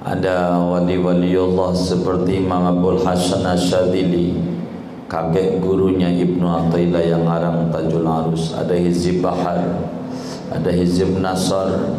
Ada 0.00 0.56
wali-wali 0.56 1.36
Allah 1.36 1.76
seperti 1.76 2.40
Imam 2.40 2.64
Abdul 2.64 3.04
Hasan 3.04 3.44
Asyadili 3.44 4.40
kakek 5.04 5.60
gurunya 5.60 6.08
Ibnu 6.08 6.48
Athaillah 6.48 7.04
yang 7.04 7.28
arang 7.28 7.68
Tajul 7.68 8.08
Arus 8.08 8.56
ada 8.56 8.72
Hizib 8.72 9.20
Bahar 9.20 9.60
ada 10.48 10.70
Hizib 10.72 11.12
Nasar 11.20 11.92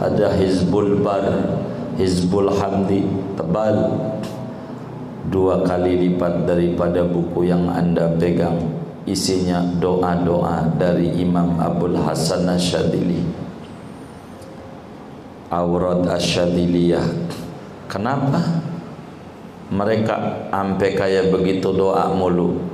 ada 0.00 0.32
Hizbul 0.40 1.04
Bar 1.04 1.52
Hizbul 2.00 2.48
Hamdi 2.48 3.04
tebal. 3.36 3.76
Dua 5.28 5.62
kali 5.62 6.00
lipat 6.08 6.48
daripada 6.48 7.04
buku 7.04 7.44
yang 7.44 7.68
anda 7.68 8.08
pegang 8.16 8.79
isinya 9.10 9.58
doa-doa 9.60 10.70
dari 10.78 11.18
Imam 11.18 11.58
Abdul 11.58 11.98
Hasan 11.98 12.46
Asyadili. 12.46 13.20
Aurat 15.50 16.06
Asyadiliyah. 16.06 17.04
Kenapa? 17.90 18.62
Mereka 19.70 20.48
sampai 20.54 20.94
kayak 20.94 21.34
begitu 21.34 21.74
doa 21.74 22.14
mulu. 22.14 22.70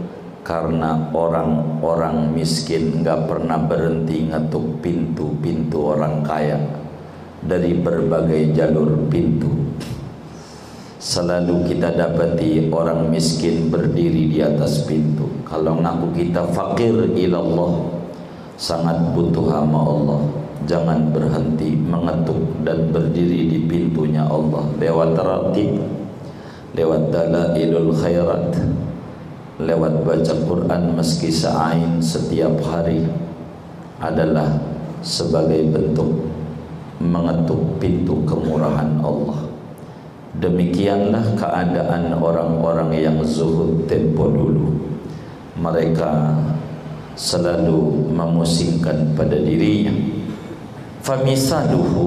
Karena 0.46 1.10
orang-orang 1.10 2.30
miskin 2.30 3.02
nggak 3.02 3.26
pernah 3.26 3.58
berhenti 3.58 4.30
ngetuk 4.30 4.78
pintu-pintu 4.78 5.90
orang 5.96 6.22
kaya. 6.22 6.60
Dari 7.42 7.74
berbagai 7.74 8.54
jalur 8.54 9.10
pintu 9.10 9.65
selalu 11.06 11.70
kita 11.70 11.94
dapati 11.94 12.66
orang 12.74 13.06
miskin 13.06 13.70
berdiri 13.70 14.26
di 14.26 14.42
atas 14.42 14.82
pintu. 14.90 15.30
Kalau 15.46 15.78
ngaku 15.78 16.10
kita 16.18 16.50
fakir 16.50 17.14
ilallah 17.14 17.94
sangat 18.58 19.14
butuh 19.14 19.46
sama 19.46 19.78
Allah. 19.86 20.20
Jangan 20.66 21.14
berhenti 21.14 21.78
mengetuk 21.78 22.42
dan 22.66 22.90
berdiri 22.90 23.46
di 23.46 23.58
pintunya 23.70 24.26
Allah. 24.26 24.66
Lewat 24.82 25.14
ratib 25.14 25.78
lewat 26.74 27.14
dalailul 27.14 27.94
khairat 27.94 28.50
lewat 29.62 30.02
baca 30.02 30.34
Quran 30.42 30.82
meski 30.98 31.30
seain 31.30 32.02
setiap 32.02 32.58
hari 32.66 33.06
adalah 34.02 34.58
sebagai 35.06 35.70
bentuk 35.70 36.26
mengetuk 36.98 37.78
pintu 37.78 38.26
kemurahan 38.26 38.98
Allah. 39.06 39.45
Demikianlah 40.36 41.32
keadaan 41.36 42.12
orang-orang 42.20 42.92
yang 42.92 43.18
zuhud 43.24 43.88
tempo 43.88 44.28
dulu. 44.28 44.76
Mereka 45.56 46.36
selalu 47.16 48.12
memusingkan 48.12 49.16
pada 49.16 49.40
dirinya. 49.40 49.96
Famisaluhu 51.00 52.06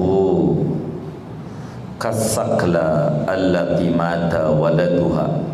kasakla 2.00 3.12
allati 3.28 3.92
mata 3.92 4.48
waladuha 4.48 5.50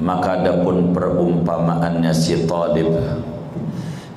maka 0.00 0.40
adapun 0.40 0.96
perumpamaannya 0.96 2.10
si 2.10 2.48
talib 2.48 2.88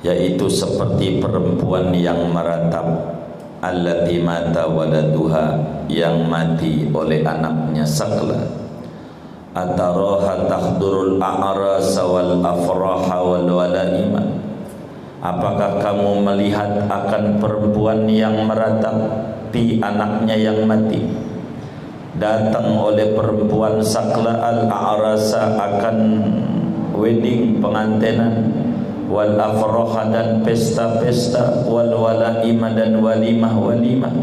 yaitu 0.00 0.48
seperti 0.48 1.20
perempuan 1.20 1.92
yang 1.92 2.32
meratap 2.32 3.14
allati 3.64 4.20
mata 4.20 4.68
waladuha 4.68 5.56
yang 5.88 6.28
mati 6.28 6.84
oleh 6.92 7.24
anaknya 7.24 7.88
sakla. 7.88 8.36
Ataraha 9.54 10.50
tahdurul 10.50 11.16
a'rasa 11.22 12.02
wal 12.04 12.42
afraha 12.44 13.18
wal 13.24 13.48
walaima. 13.48 14.22
Apakah 15.24 15.80
kamu 15.80 16.20
melihat 16.20 16.84
akan 16.90 17.40
perempuan 17.40 18.04
yang 18.04 18.44
meratapi 18.44 19.80
anaknya 19.80 20.36
yang 20.36 20.68
mati? 20.68 21.00
Datang 22.20 22.76
oleh 22.76 23.16
perempuan 23.16 23.80
sakla 23.80 24.36
al-a'rasa 24.42 25.56
akan 25.56 25.96
wedding 26.92 27.58
pengantenan 27.58 28.52
wal 29.10 29.36
afroha 29.36 30.08
dan 30.10 30.40
pesta-pesta 30.42 31.66
wal 31.68 31.92
walaima 31.92 32.72
dan 32.72 32.98
walimah 32.98 33.54
walimah 33.54 34.14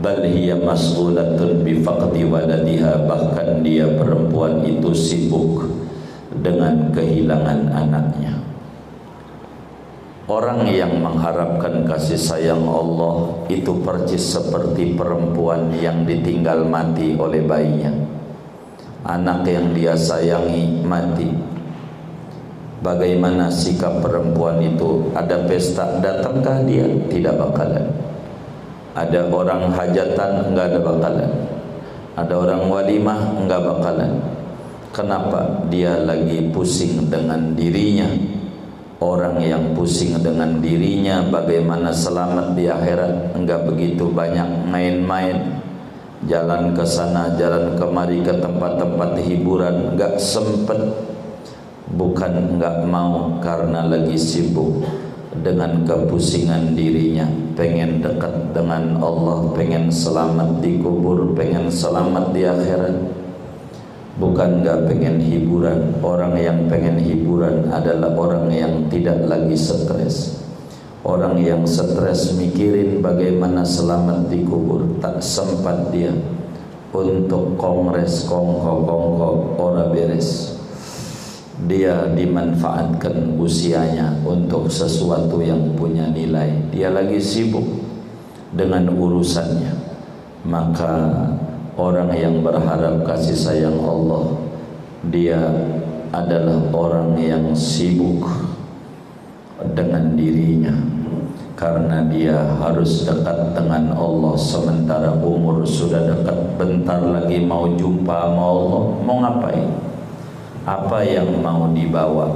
bal 0.00 0.22
hiya 0.24 0.56
mas'ulatun 0.60 1.60
bi 1.66 1.82
faqdi 1.82 2.24
waladiha 2.24 3.04
bahkan 3.04 3.60
dia 3.60 3.90
perempuan 3.98 4.64
itu 4.64 4.94
sibuk 4.96 5.68
dengan 6.40 6.88
kehilangan 6.94 7.68
anaknya 7.74 8.40
Orang 10.30 10.62
yang 10.70 11.02
mengharapkan 11.02 11.82
kasih 11.90 12.14
sayang 12.14 12.62
Allah 12.62 13.34
itu 13.50 13.82
percis 13.82 14.38
seperti 14.38 14.94
perempuan 14.94 15.74
yang 15.74 16.06
ditinggal 16.06 16.70
mati 16.70 17.18
oleh 17.18 17.42
bayinya. 17.42 17.90
Anak 19.02 19.42
yang 19.50 19.74
dia 19.74 19.98
sayangi 19.98 20.86
mati. 20.86 21.49
Bagaimana 22.80 23.52
sikap 23.52 24.00
perempuan 24.00 24.60
itu? 24.64 25.12
Ada 25.12 25.44
pesta, 25.44 26.00
datangkah 26.00 26.64
dia? 26.64 26.88
Tidak 26.88 27.34
bakalan. 27.36 27.86
Ada 28.96 29.28
orang 29.28 29.68
hajatan, 29.68 30.50
enggak 30.52 30.72
ada 30.72 30.80
bakalan. 30.80 31.30
Ada 32.16 32.34
orang 32.34 32.62
walimah, 32.72 33.20
enggak 33.36 33.60
bakalan. 33.62 34.12
Kenapa? 34.96 35.68
Dia 35.68 36.02
lagi 36.02 36.50
pusing 36.50 37.06
dengan 37.06 37.54
dirinya 37.54 38.10
Orang 39.00 39.40
yang 39.40 39.72
pusing 39.72 40.12
dengan 40.20 40.60
dirinya 40.60 41.24
bagaimana 41.24 41.88
selamat 41.88 42.52
di 42.52 42.68
akhirat 42.68 43.32
enggak 43.32 43.64
begitu 43.64 44.12
banyak 44.12 44.68
main-main 44.68 45.56
jalan 46.28 46.76
ke 46.76 46.84
sana 46.84 47.32
jalan 47.40 47.80
kemari 47.80 48.20
ke 48.20 48.36
tempat-tempat 48.36 49.16
hiburan 49.24 49.96
enggak 49.96 50.20
sempet 50.20 50.76
bukan 51.94 52.56
enggak 52.56 52.86
mau 52.86 53.38
karena 53.42 53.86
lagi 53.86 54.14
sibuk 54.14 54.84
dengan 55.40 55.86
kepusingan 55.86 56.74
dirinya. 56.74 57.26
Pengen 57.54 58.00
dekat 58.00 58.56
dengan 58.56 58.98
Allah 58.98 59.52
pengen 59.52 59.92
selamat 59.92 60.64
di 60.64 60.80
kubur 60.80 61.32
pengen 61.36 61.70
selamat 61.70 62.34
di 62.34 62.42
akhirat. 62.46 62.96
Bukan 64.20 64.60
nggak 64.60 64.90
pengen 64.90 65.16
hiburan. 65.16 65.96
Orang 66.04 66.36
yang 66.36 66.68
pengen 66.68 67.00
hiburan 67.00 67.72
adalah 67.72 68.12
orang 68.12 68.52
yang 68.52 68.74
tidak 68.92 69.16
lagi 69.24 69.56
stres. 69.56 70.40
Orang 71.00 71.40
yang 71.40 71.64
stres 71.64 72.36
mikirin 72.36 73.00
bagaimana 73.00 73.64
selamat 73.64 74.28
di 74.28 74.44
kubur 74.44 74.84
tak 75.00 75.24
sempat 75.24 75.88
dia 75.88 76.12
untuk 76.92 77.56
kongres 77.56 78.28
kongko 78.28 78.84
kongko 78.84 79.30
ora 79.56 79.88
beres 79.88 80.59
dia 81.68 82.08
dimanfaatkan 82.16 83.36
usianya 83.36 84.16
untuk 84.24 84.72
sesuatu 84.72 85.44
yang 85.44 85.76
punya 85.76 86.08
nilai. 86.08 86.48
Dia 86.72 86.88
lagi 86.88 87.20
sibuk 87.20 87.66
dengan 88.56 88.88
urusannya. 88.88 89.74
Maka 90.48 91.12
orang 91.76 92.16
yang 92.16 92.40
berharap 92.40 93.04
kasih 93.04 93.36
sayang 93.36 93.76
Allah 93.84 94.40
dia 95.12 95.40
adalah 96.16 96.64
orang 96.72 97.20
yang 97.20 97.52
sibuk 97.52 98.24
dengan 99.76 100.16
dirinya. 100.16 100.72
Karena 101.60 102.08
dia 102.08 102.40
harus 102.56 103.04
dekat 103.04 103.52
dengan 103.52 103.92
Allah 103.92 104.32
sementara 104.40 105.12
umur 105.20 105.60
sudah 105.68 106.08
dekat. 106.08 106.56
Bentar 106.56 107.04
lagi 107.04 107.36
mau 107.44 107.68
jumpa 107.76 108.16
sama 108.32 108.44
Allah 108.48 108.82
mau 109.04 109.16
ngapain 109.20 109.89
apa 110.68 111.00
yang 111.04 111.40
mau 111.40 111.72
dibawa? 111.72 112.28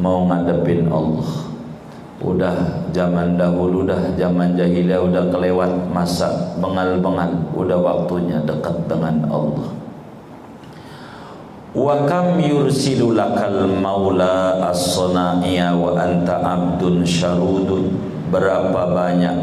Mau 0.00 0.24
ngadepin 0.28 0.88
Allah? 0.88 1.28
Udah 2.20 2.56
zaman 2.92 3.40
dahulu 3.40 3.88
dah 3.88 4.12
zaman 4.16 4.52
jahiliyah 4.52 5.00
udah 5.00 5.32
kelewat 5.32 5.72
masa 5.88 6.52
bengal-bengal 6.60 7.32
udah 7.56 7.78
waktunya 7.80 8.36
dekat 8.44 8.76
dengan 8.84 9.24
Allah. 9.28 9.68
Wa 11.72 12.04
kam 12.04 12.42
yursilu 12.42 13.16
lakal 13.16 13.64
maula 13.78 14.68
as-sana'iya 14.68 15.72
wa 15.72 15.96
anta 15.96 16.44
abdun 16.44 17.06
syarudun? 17.06 17.88
Berapa 18.28 18.90
banyak 18.90 19.36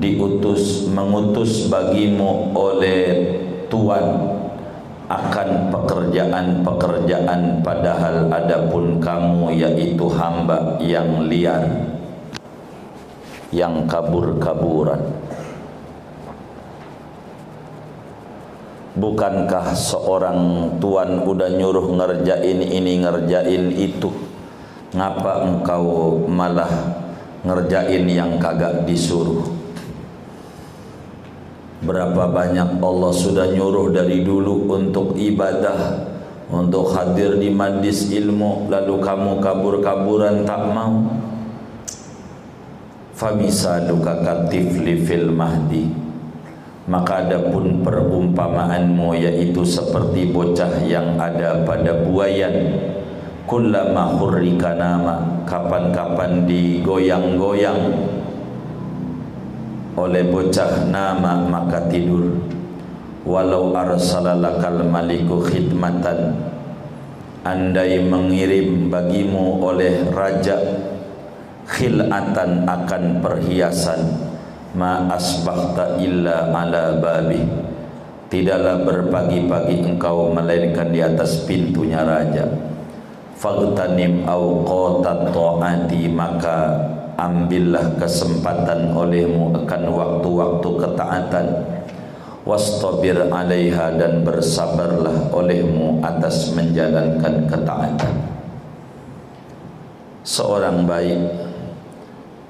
diutus 0.00 0.88
mengutus 0.88 1.68
bagimu 1.68 2.52
oleh 2.56 3.04
Tuhan 3.68 4.37
akan 5.08 5.72
pekerjaan-pekerjaan 5.72 7.64
padahal 7.64 8.28
adapun 8.28 9.00
kamu 9.00 9.56
yaitu 9.56 10.04
hamba 10.12 10.76
yang 10.84 11.24
liar 11.24 11.64
yang 13.48 13.88
kabur-kaburan. 13.88 15.00
Bukankah 18.98 19.72
seorang 19.72 20.40
tuan 20.76 21.24
udah 21.24 21.56
nyuruh 21.56 21.88
ngerjain 21.96 22.60
ini 22.60 23.00
ngerjain 23.00 23.72
itu? 23.72 24.12
Ngapa 24.92 25.48
engkau 25.48 26.20
malah 26.28 26.68
ngerjain 27.46 28.04
yang 28.10 28.36
kagak 28.36 28.84
disuruh 28.84 29.57
Berapa 31.78 32.26
banyak 32.26 32.82
Allah 32.82 33.12
sudah 33.14 33.54
nyuruh 33.54 33.94
dari 33.94 34.26
dulu 34.26 34.66
untuk 34.66 35.14
ibadah 35.14 36.10
Untuk 36.50 36.90
hadir 36.90 37.38
di 37.38 37.54
majlis 37.54 38.10
ilmu 38.10 38.66
Lalu 38.66 38.98
kamu 38.98 39.38
kabur-kaburan 39.38 40.42
tak 40.42 40.74
mau? 40.74 41.06
Famisaduka 43.18 44.22
katifli 44.22 45.02
fil 45.02 45.34
mahdi. 45.34 45.90
Maka 46.86 47.26
adapun 47.26 47.82
perumpamaanmu 47.82 49.14
Yaitu 49.18 49.66
seperti 49.66 50.30
bocah 50.30 50.82
yang 50.82 51.18
ada 51.18 51.62
pada 51.62 51.94
buayan. 52.06 52.78
Kullama 53.46 54.18
hurrika 54.18 54.74
nama 54.74 55.42
Kapan-kapan 55.46 56.46
digoyang-goyang 56.46 58.17
oleh 59.98 60.22
bocah 60.30 60.86
nama 60.86 61.42
maka 61.42 61.90
tidur. 61.90 62.38
Walau 63.26 63.74
arsalalakal 63.74 64.86
maliku 64.86 65.42
khidmatan. 65.42 66.38
Andai 67.42 67.98
mengirim 68.06 68.86
bagimu 68.92 69.58
oleh 69.64 70.06
raja 70.14 70.56
khilatan 71.66 72.64
akan 72.64 73.02
perhiasan. 73.18 74.00
Ma 74.78 75.10
asbahta 75.10 75.98
illa 75.98 76.54
ala 76.54 76.96
babi. 77.02 77.42
Tidaklah 78.28 78.84
berpagi-pagi 78.84 79.88
engkau 79.88 80.28
melainkan 80.30 80.92
di 80.92 81.00
atas 81.00 81.48
pintunya 81.48 82.04
raja. 82.04 82.44
Fagtanim 83.40 84.28
au 84.28 84.60
qatat 84.66 85.32
taati 85.32 86.10
maka 86.12 86.58
ambillah 87.18 87.98
kesempatan 87.98 88.94
olehmu 88.94 89.50
akan 89.50 89.82
waktu-waktu 89.90 90.68
ketaatan. 90.78 91.46
Wastabir 92.48 93.28
alaiha 93.28 94.00
dan 94.00 94.24
bersabarlah 94.24 95.28
olehmu 95.34 96.00
atas 96.00 96.56
menjalankan 96.56 97.44
ketaatan. 97.44 98.14
Seorang 100.24 100.88
baik 100.88 101.20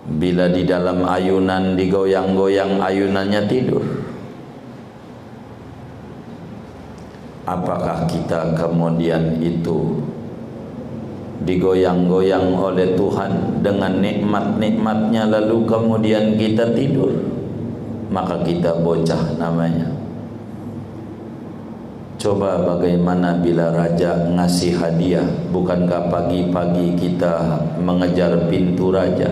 bila 0.07 0.47
di 0.55 0.63
dalam 0.63 1.03
ayunan 1.03 1.75
digoyang-goyang 1.75 2.79
ayunannya 2.79 3.43
tidur. 3.51 3.83
Apakah 7.49 8.07
kita 8.07 8.55
kemudian 8.55 9.41
itu 9.43 9.99
digoyang-goyang 11.43 12.55
oleh 12.55 12.99
Tuhan. 12.99 13.63
Dengan 13.63 13.99
nikmat-nikmatnya 13.99 15.29
lalu 15.29 15.67
kemudian 15.67 16.39
kita 16.39 16.75
tidur. 16.75 17.11
Maka 18.09 18.41
kita 18.43 18.81
bocah 18.81 19.37
namanya. 19.37 19.93
Coba 22.19 22.67
bagaimana 22.67 23.39
bila 23.39 23.71
raja 23.71 24.27
ngasih 24.35 24.75
hadiah. 24.75 25.27
Bukankah 25.55 26.11
pagi-pagi 26.11 26.99
kita 26.99 27.63
mengejar 27.79 28.51
pintu 28.51 28.91
raja? 28.91 29.31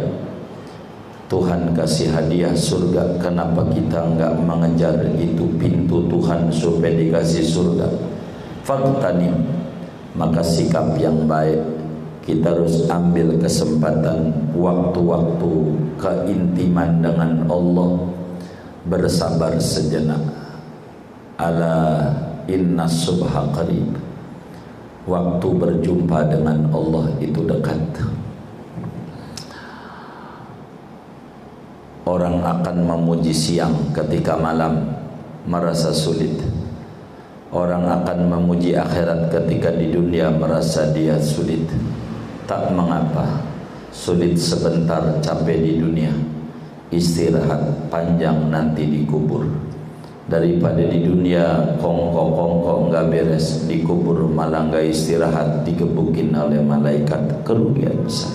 Tuhan 1.27 1.75
kasih 1.75 2.15
hadiah 2.15 2.55
surga. 2.55 3.19
Kenapa 3.19 3.67
kita 3.75 3.99
enggak 4.07 4.39
mengejar 4.39 4.95
itu 5.19 5.43
pintu 5.59 6.07
Tuhan 6.07 6.47
Supaya 6.55 6.95
dikasih 6.95 7.43
surga? 7.43 7.91
Faktanim 8.63 9.35
Maka 10.15 10.39
sikap 10.39 10.95
yang 11.03 11.27
baik 11.27 11.76
Kita 12.27 12.51
harus 12.51 12.91
ambil 12.91 13.39
kesempatan 13.39 14.51
Waktu-waktu 14.59 15.53
keintiman 15.95 16.99
dengan 16.99 17.47
Allah. 17.47 18.03
Bersabar 18.83 19.55
sejenak. 19.63 20.27
Ala 21.39 22.11
inna 22.51 22.91
subha 22.91 23.47
qarib. 23.55 23.95
Waktu 25.07 25.49
berjumpa 25.55 26.27
dengan 26.27 26.67
Allah 26.75 27.15
itu 27.23 27.47
dekat. 27.47 27.79
Orang 32.07 32.43
akan 32.43 32.77
memuji 32.91 33.31
siang 33.31 33.95
ketika 33.95 34.35
malam 34.35 34.83
merasa 35.47 35.95
sulit. 35.95 36.43
Orang 37.55 37.87
akan 37.87 38.19
memuji 38.35 38.75
akhirat 38.75 39.31
ketika 39.31 39.71
di 39.71 39.95
dunia 39.95 40.35
merasa 40.35 40.91
dia 40.91 41.19
sulit 41.23 41.63
tak 42.47 42.73
mengapa. 42.73 43.43
Sulit 43.91 44.39
sebentar 44.39 45.19
capek 45.21 45.59
di 45.61 45.73
dunia. 45.83 46.15
Istirahat 46.95 47.91
panjang 47.91 48.47
nanti 48.49 48.87
dikubur 48.87 49.43
daripada 50.31 50.87
di 50.87 51.03
dunia 51.03 51.77
kongko-kongko 51.83 52.89
enggak 52.89 53.11
beres. 53.11 53.67
Dikubur 53.67 54.31
malah 54.31 54.71
enggak 54.71 54.95
istirahat 54.95 55.67
dikebukin 55.67 56.31
oleh 56.31 56.63
malaikat 56.63 57.43
kerugian 57.43 58.07
besar. 58.07 58.33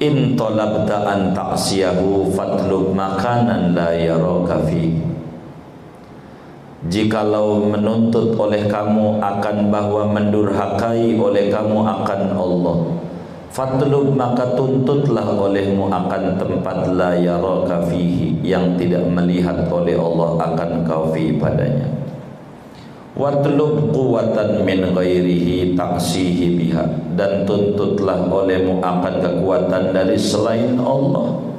In 0.00 0.32
talabta 0.32 1.04
an 1.04 1.36
ta'siyahu 1.36 2.32
fatlub 2.32 2.96
makanan 2.96 3.76
la 3.76 3.92
yaraka 3.92 4.64
fi 4.64 5.09
Jikalau 6.88 7.68
menuntut 7.68 8.32
oleh 8.40 8.64
kamu 8.64 9.20
akan 9.20 9.68
bahwa 9.68 10.08
mendurhakai 10.16 11.12
oleh 11.12 11.52
kamu 11.52 11.76
akan 11.84 12.20
Allah 12.32 12.76
Fatlub 13.50 14.14
maka 14.14 14.54
tuntutlah 14.56 15.26
olehmu 15.26 15.90
akan 15.90 16.38
tempat 16.38 16.86
la 16.94 17.18
yaraka 17.18 17.84
fihi 17.90 18.38
yang 18.46 18.78
tidak 18.78 19.02
melihat 19.10 19.66
oleh 19.68 19.98
Allah 19.98 20.38
akan 20.38 20.86
kau 20.86 21.10
fi 21.10 21.34
padanya. 21.34 21.90
Watlub 23.18 23.90
quwatan 23.90 24.62
min 24.62 24.94
ghairihi 24.94 25.74
taksihi 25.74 26.56
biha 26.62 26.86
dan 27.18 27.42
tuntutlah 27.42 28.22
olehmu 28.30 28.78
akan 28.78 29.18
kekuatan 29.18 29.92
dari 29.92 30.14
selain 30.14 30.78
Allah 30.78 31.49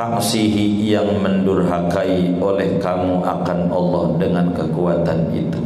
taksihi 0.00 0.88
yang 0.88 1.20
mendurhakai 1.20 2.40
oleh 2.40 2.80
kamu 2.80 3.20
akan 3.20 3.68
Allah 3.68 4.16
dengan 4.16 4.48
kekuatan 4.56 5.28
itu. 5.36 5.60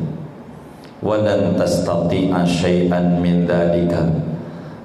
Walan 1.06 1.54
tastati'a 1.54 2.42
syai'an 2.42 3.22
min 3.22 3.46
dzalika 3.46 4.02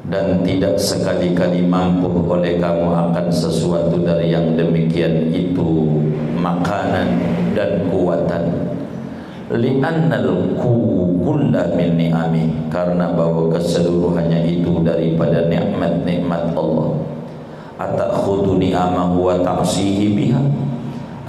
dan 0.06 0.46
tidak 0.46 0.78
sekali-kali 0.78 1.66
mampu 1.66 2.14
oleh 2.30 2.62
kamu 2.62 2.94
akan 3.10 3.26
sesuatu 3.34 3.98
dari 4.06 4.30
yang 4.30 4.54
demikian 4.54 5.34
itu 5.34 5.98
makanan 6.38 7.18
dan 7.58 7.90
kuatan. 7.90 8.54
Li'annal 9.50 10.62
kulla 10.62 11.74
min 11.74 11.98
ni'ami. 11.98 12.70
Karena 12.70 13.10
bahwa 13.18 13.50
keseluruhannya 13.50 14.46
itu 14.46 14.86
daripada 14.86 15.50
nikmat-nikmat 15.50 16.54
Allah 16.54 16.99
atakhudu 17.80 18.60
ni'amahu 18.60 19.32
wa 19.32 19.36
ta'sihi 19.39 20.12
biha? 20.13 20.42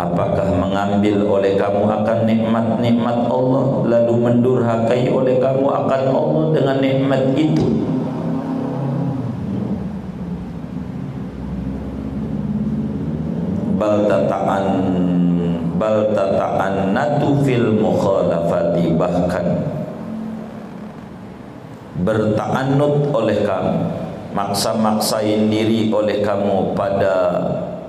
Apakah 0.00 0.56
mengambil 0.56 1.22
oleh 1.28 1.54
kamu 1.60 1.84
akan 1.84 2.18
nikmat-nikmat 2.24 3.28
Allah 3.28 3.64
lalu 3.84 4.14
mendurhakai 4.16 5.12
oleh 5.12 5.36
kamu 5.38 5.66
akan 5.68 6.02
Allah 6.10 6.44
dengan 6.56 6.76
nikmat 6.80 7.22
itu? 7.36 7.68
Bal 13.76 14.08
tata'an 14.08 14.66
bal 15.76 16.12
tata'an 16.16 16.96
natu 16.96 17.44
fil 17.44 17.76
mukhalafati 17.76 18.96
bahkan. 18.96 19.46
Berta'anut 22.00 23.12
oleh 23.12 23.44
kamu 23.44 24.08
maksa-maksain 24.32 25.50
diri 25.50 25.90
oleh 25.90 26.22
kamu 26.22 26.74
pada 26.74 27.14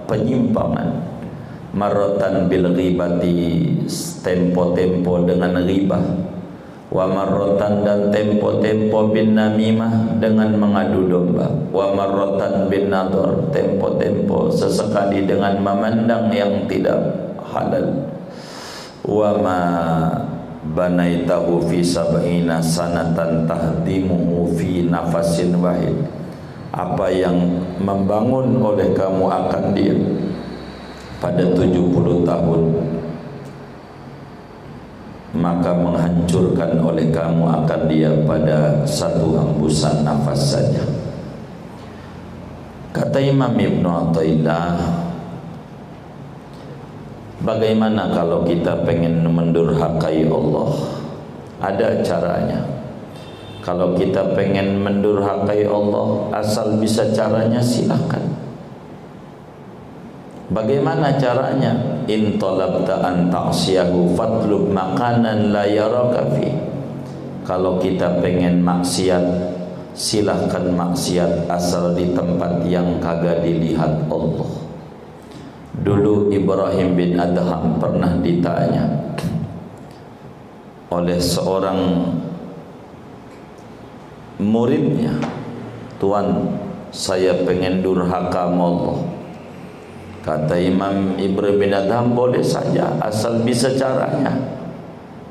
penyimpangan. 0.10 0.89
Marotan 1.71 2.51
bil 2.51 2.67
ghibati 2.75 3.63
tempo-tempo 4.19 5.23
dengan 5.23 5.56
ribah 5.63 6.04
wa 6.91 7.08
marrotan 7.08 7.88
dan 7.88 8.12
tempo-tempo 8.12 9.08
bin 9.15 9.39
namimah 9.39 10.19
dengan 10.19 10.51
mengadu 10.60 11.08
domba. 11.08 11.47
Wa 11.71 11.95
marrotan 11.95 12.67
bin 12.67 12.91
nador 12.91 13.47
tempo-tempo 13.56 14.51
sesekali 14.51 15.23
dengan 15.23 15.56
memandang 15.63 16.27
yang 16.36 16.67
tidak 16.67 16.99
halal. 17.39 18.12
Wa 19.08 19.32
ma 19.39 19.60
banaitahu 20.75 21.71
fi 21.71 21.80
sab'ina 21.80 22.60
sanatan 22.60 23.47
tahdimuhu 23.47 24.51
fi 24.60 24.86
nafasin 24.86 25.56
wahid 25.58 26.20
apa 26.71 27.12
yang 27.12 27.36
membangun 27.84 28.55
oleh 28.63 28.95
kamu 28.95 29.27
akan 29.27 29.63
dia 29.75 29.95
pada 31.19 31.43
70 31.51 32.23
tahun. 32.23 32.62
Maka 35.31 35.71
menghancurkan 35.71 36.75
oleh 36.79 37.07
kamu 37.12 37.43
akan 37.63 37.81
dia 37.88 38.12
pada 38.27 38.84
satu 38.84 39.36
hembusan 39.36 40.03
nafas 40.03 40.55
saja. 40.55 40.84
Kata 42.91 43.19
Imam 43.23 43.55
Ibn 43.55 43.84
Atta'illah 43.88 44.75
bagaimana 47.39 48.12
kalau 48.12 48.43
kita 48.43 48.84
pengen 48.84 49.23
mendurhakai 49.23 50.27
Allah? 50.27 50.71
Ada 51.62 52.03
caranya 52.03 52.70
kalau 53.62 53.93
kita 53.93 54.34
pengen 54.34 54.82
mendurhakai 54.82 55.69
Allah 55.69 56.34
asal 56.34 56.82
bisa 56.82 57.13
caranya 57.13 57.62
silakan 57.62 58.41
Bagaimana 60.52 61.15
caranya? 61.15 62.04
In 62.12 62.36
talabta 62.36 63.00
an 63.00 63.32
ta'siyahu 63.32 64.19
fatlub 64.19 64.67
makanan 64.67 65.56
la 65.56 65.63
yaraka 65.63 66.28
fi. 66.36 66.52
Kalau 67.47 67.80
kita 67.80 68.19
pengen 68.19 68.60
maksiat, 68.60 69.24
silahkan 69.95 70.76
maksiat 70.76 71.47
asal 71.47 71.95
di 71.95 72.12
tempat 72.12 72.67
yang 72.67 73.00
kagak 73.00 73.47
dilihat 73.47 74.12
Allah. 74.12 74.52
Dulu 75.82 76.36
Ibrahim 76.36 77.00
bin 77.00 77.15
Adham 77.15 77.80
pernah 77.80 78.12
ditanya 78.19 79.15
oleh 80.91 81.15
seorang 81.15 82.12
muridnya 84.41 85.13
Tuan 86.01 86.49
saya 86.89 87.45
pengen 87.45 87.86
durhaka 87.86 88.49
Allah. 88.49 88.97
Kata 90.25 90.58
Imam 90.58 91.13
Ibrahim 91.13 91.62
bin 91.62 91.71
Adham 91.77 92.17
boleh 92.17 92.41
saja 92.41 92.97
asal 92.97 93.45
bisa 93.45 93.69
caranya. 93.77 94.34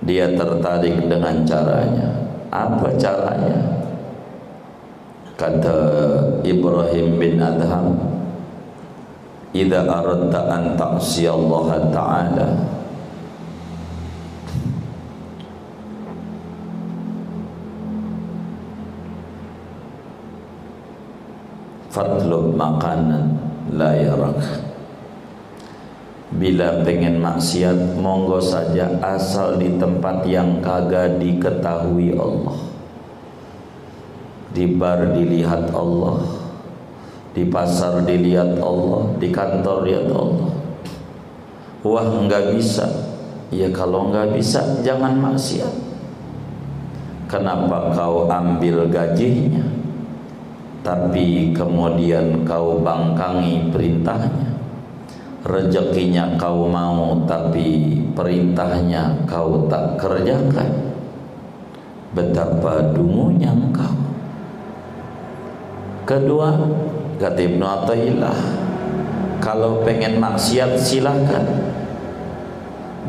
Dia 0.07 0.31
tertarik 0.31 1.11
dengan 1.11 1.43
caranya. 1.43 2.07
Apa 2.55 2.95
caranya? 2.95 3.83
Kata 5.35 5.79
Ibrahim 6.47 7.19
bin 7.19 7.43
Adham 7.43 7.99
idza 9.51 9.83
aradta 9.91 10.55
an 10.55 10.79
ta'si 10.79 11.27
Allah 11.27 11.83
taala 11.91 12.47
fatlub 22.01 22.57
makanan 22.57 23.37
la 23.77 23.93
yarak. 23.93 24.41
Bila 26.33 26.81
pengen 26.81 27.21
maksiat 27.21 28.01
monggo 28.01 28.41
saja 28.41 28.89
asal 29.05 29.61
di 29.61 29.77
tempat 29.77 30.25
yang 30.25 30.65
kagak 30.65 31.21
diketahui 31.21 32.17
Allah. 32.17 32.57
Di 34.57 34.65
bar 34.81 35.13
dilihat 35.13 35.69
Allah 35.77 36.25
di 37.31 37.47
pasar 37.47 38.03
dilihat 38.03 38.59
Allah 38.59 39.15
di 39.21 39.29
kantor 39.31 39.87
lihat 39.87 40.09
Allah. 40.11 40.51
Wah 41.85 42.09
nggak 42.25 42.57
bisa. 42.57 42.89
Ya 43.53 43.69
kalau 43.71 44.09
nggak 44.09 44.35
bisa 44.35 44.81
jangan 44.83 45.21
maksiat. 45.21 45.93
Kenapa 47.31 47.95
kau 47.95 48.27
ambil 48.27 48.91
gajinya 48.91 49.80
tapi 50.91 51.55
kemudian 51.55 52.43
kau 52.43 52.83
bangkangi 52.83 53.71
perintahnya 53.71 54.51
rezekinya 55.47 56.35
kau 56.35 56.67
mau 56.67 57.15
tapi 57.31 58.03
perintahnya 58.11 59.23
kau 59.31 59.71
tak 59.71 60.03
kerjakan 60.03 60.91
betapa 62.11 62.91
dungunya 62.91 63.55
engkau 63.55 64.11
Kedua, 66.11 66.51
kata 67.23 67.39
Ibnu 67.39 67.63
Athaillah, 67.63 68.35
kalau 69.39 69.87
pengen 69.87 70.19
maksiat 70.19 70.75
silakan. 70.75 71.71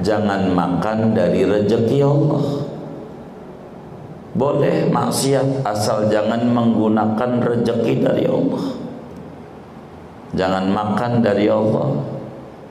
Jangan 0.06 0.54
makan 0.54 1.18
dari 1.18 1.42
rezeki 1.42 1.98
Allah. 2.06 2.46
Boleh 4.32 4.88
maksiat 4.88 5.68
asal 5.68 6.08
jangan 6.08 6.48
menggunakan 6.48 7.44
rezeki 7.44 7.94
dari 8.00 8.24
Allah. 8.28 8.66
Jangan 10.32 10.72
makan 10.72 11.12
dari 11.20 11.52
Allah. 11.52 12.00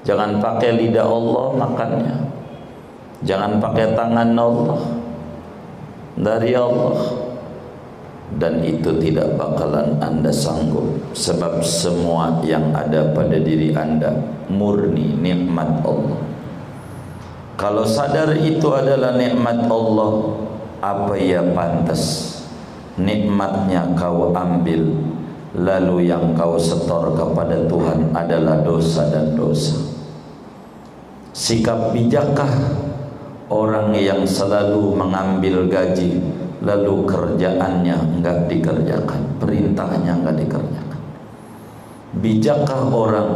Jangan 0.08 0.40
pakai 0.40 0.80
lidah 0.80 1.04
Allah 1.04 1.46
makannya. 1.60 2.16
Jangan 3.20 3.60
pakai 3.60 3.92
tangan 3.92 4.32
Allah. 4.32 4.80
Dari 6.16 6.52
Allah 6.56 6.96
dan 8.38 8.62
itu 8.62 8.94
tidak 9.02 9.34
bakalan 9.34 9.98
anda 9.98 10.30
sanggup 10.30 10.86
sebab 11.10 11.58
semua 11.66 12.38
yang 12.46 12.70
ada 12.70 13.10
pada 13.10 13.34
diri 13.42 13.74
anda 13.74 14.14
murni 14.46 15.18
nikmat 15.18 15.82
Allah 15.82 16.22
kalau 17.58 17.82
sadar 17.82 18.30
itu 18.38 18.70
adalah 18.70 19.18
nikmat 19.18 19.66
Allah 19.66 20.10
apa 20.80 21.12
ya 21.20 21.44
pantas 21.52 22.36
nikmatnya 22.96 23.92
kau 23.96 24.32
ambil 24.32 24.96
lalu 25.56 26.08
yang 26.08 26.32
kau 26.32 26.56
setor 26.56 27.12
kepada 27.12 27.68
Tuhan 27.68 28.16
adalah 28.16 28.64
dosa 28.64 29.08
dan 29.12 29.36
dosa. 29.36 29.76
Sikap 31.36 31.92
bijakkah 31.94 32.50
orang 33.50 33.94
yang 33.96 34.24
selalu 34.24 34.94
mengambil 34.94 35.66
gaji 35.66 36.22
lalu 36.60 37.08
kerjaannya 37.08 38.20
enggak 38.20 38.46
dikerjakan 38.46 39.20
perintahnya 39.42 40.12
enggak 40.16 40.36
dikerjakan? 40.38 41.00
Bijakkah 42.20 42.82
orang 42.90 43.30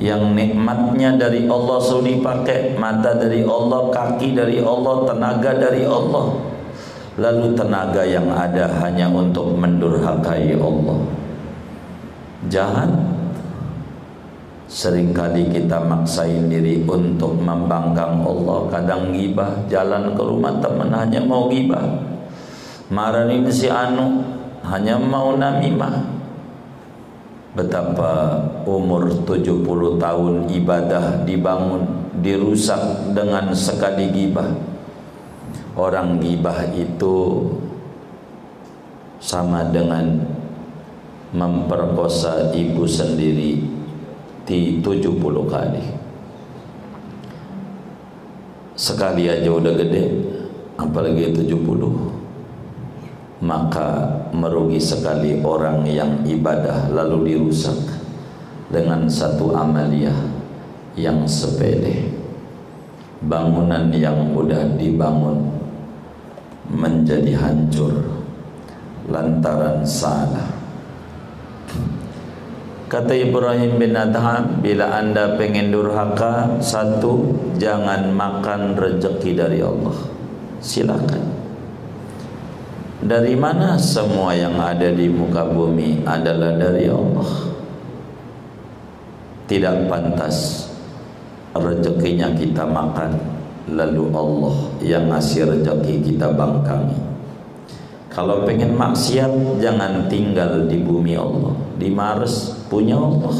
yang 0.00 0.32
nikmatnya 0.32 1.20
dari 1.20 1.44
Allah 1.46 1.78
sudah 1.78 2.06
dipakai 2.10 2.80
mata 2.80 3.12
dari 3.20 3.44
Allah 3.44 3.92
kaki 3.92 4.32
dari 4.32 4.58
Allah 4.64 5.04
tenaga 5.04 5.52
dari 5.60 5.84
Allah 5.84 6.51
lalu 7.20 7.52
tenaga 7.52 8.02
yang 8.06 8.28
ada 8.32 8.68
hanya 8.80 9.08
untuk 9.12 9.52
mendurhakai 9.56 10.56
Allah. 10.56 11.00
Jangan 12.48 12.90
sering 14.72 15.12
kali 15.12 15.52
kita 15.52 15.76
maksain 15.84 16.48
diri 16.48 16.80
untuk 16.88 17.36
membangkang 17.36 18.24
Allah. 18.24 18.72
Kadang 18.72 19.12
gibah 19.12 19.52
jalan 19.68 20.16
ke 20.16 20.22
rumah 20.24 20.56
teman 20.58 20.88
hanya 20.90 21.20
mau 21.20 21.52
gibah 21.52 22.12
Marani 22.92 23.48
si 23.48 23.72
anu 23.72 24.20
hanya 24.68 25.00
mau 25.00 25.32
namimah. 25.32 26.12
Betapa 27.56 28.40
umur 28.68 29.12
70 29.24 30.00
tahun 30.00 30.34
ibadah 30.52 31.24
dibangun 31.24 31.84
dirusak 32.20 33.12
dengan 33.16 33.52
sekali 33.52 34.12
gibah 34.12 34.71
orang 35.72 36.20
gibah 36.20 36.68
itu 36.76 37.48
sama 39.22 39.70
dengan 39.72 40.20
memperkosa 41.32 42.52
ibu 42.52 42.84
sendiri 42.84 43.64
di 44.44 44.82
70 44.84 45.16
kali. 45.48 45.84
Sekali 48.76 49.30
aja 49.30 49.48
udah 49.48 49.72
gede 49.78 50.04
apalagi 50.76 51.30
70 51.30 52.22
maka 53.42 54.06
merugi 54.30 54.78
sekali 54.78 55.42
orang 55.42 55.82
yang 55.86 56.22
ibadah 56.22 56.90
lalu 56.94 57.34
dirusak 57.34 57.74
dengan 58.70 59.10
satu 59.10 59.50
amalia 59.54 60.14
yang 60.94 61.26
sepele. 61.26 62.10
Bangunan 63.22 63.94
yang 63.94 64.34
mudah 64.34 64.78
dibangun 64.78 65.61
menjadi 66.70 67.34
hancur 67.34 68.22
lantaran 69.10 69.82
salah. 69.82 70.62
Kata 72.86 73.16
Ibrahim 73.16 73.80
bin 73.80 73.96
Adham 73.96 74.60
bila 74.60 75.00
anda 75.00 75.40
pengen 75.40 75.72
durhaka 75.72 76.60
satu 76.60 77.32
jangan 77.56 78.12
makan 78.12 78.76
rezeki 78.76 79.32
dari 79.32 79.64
Allah. 79.64 79.96
Silakan. 80.60 81.24
Dari 83.02 83.34
mana 83.34 83.80
semua 83.80 84.36
yang 84.36 84.60
ada 84.60 84.92
di 84.92 85.08
muka 85.08 85.48
bumi 85.48 86.04
adalah 86.04 86.54
dari 86.54 86.86
Allah? 86.86 87.30
Tidak 89.48 89.88
pantas 89.88 90.68
rezekinya 91.56 92.30
kita 92.36 92.62
makan 92.68 93.41
Lalu 93.70 94.10
Allah 94.10 94.56
yang 94.82 95.06
ngasih 95.06 95.46
rezeki 95.46 96.02
kita 96.02 96.34
bangkangi. 96.34 96.98
Kalau 98.10 98.42
pengen 98.42 98.74
maksiat 98.74 99.62
jangan 99.62 100.10
tinggal 100.10 100.66
di 100.66 100.82
bumi 100.82 101.14
Allah. 101.14 101.54
Di 101.78 101.88
Mars 101.88 102.66
punya 102.66 102.98
Allah. 102.98 103.32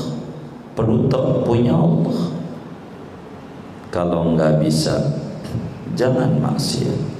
Pluto 0.78 1.42
punya 1.42 1.74
Allah. 1.74 2.18
Kalau 3.92 4.32
enggak 4.32 4.62
bisa 4.62 4.96
jangan 5.98 6.38
maksiat. 6.40 7.12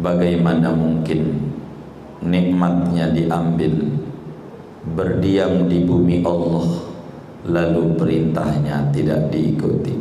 Bagaimana 0.00 0.72
mungkin 0.74 1.52
nikmatnya 2.24 3.12
diambil? 3.14 4.00
Berdiam 4.82 5.70
di 5.70 5.86
bumi 5.86 6.26
Allah 6.26 6.91
lalu 7.46 7.98
perintahnya 7.98 8.90
tidak 8.94 9.30
diikuti. 9.34 9.94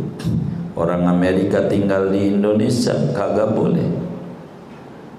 Orang 0.77 1.05
Amerika 1.09 1.65
tinggal 1.67 2.09
di 2.13 2.31
Indonesia 2.37 2.93
kagak 3.11 3.53
boleh 3.57 3.89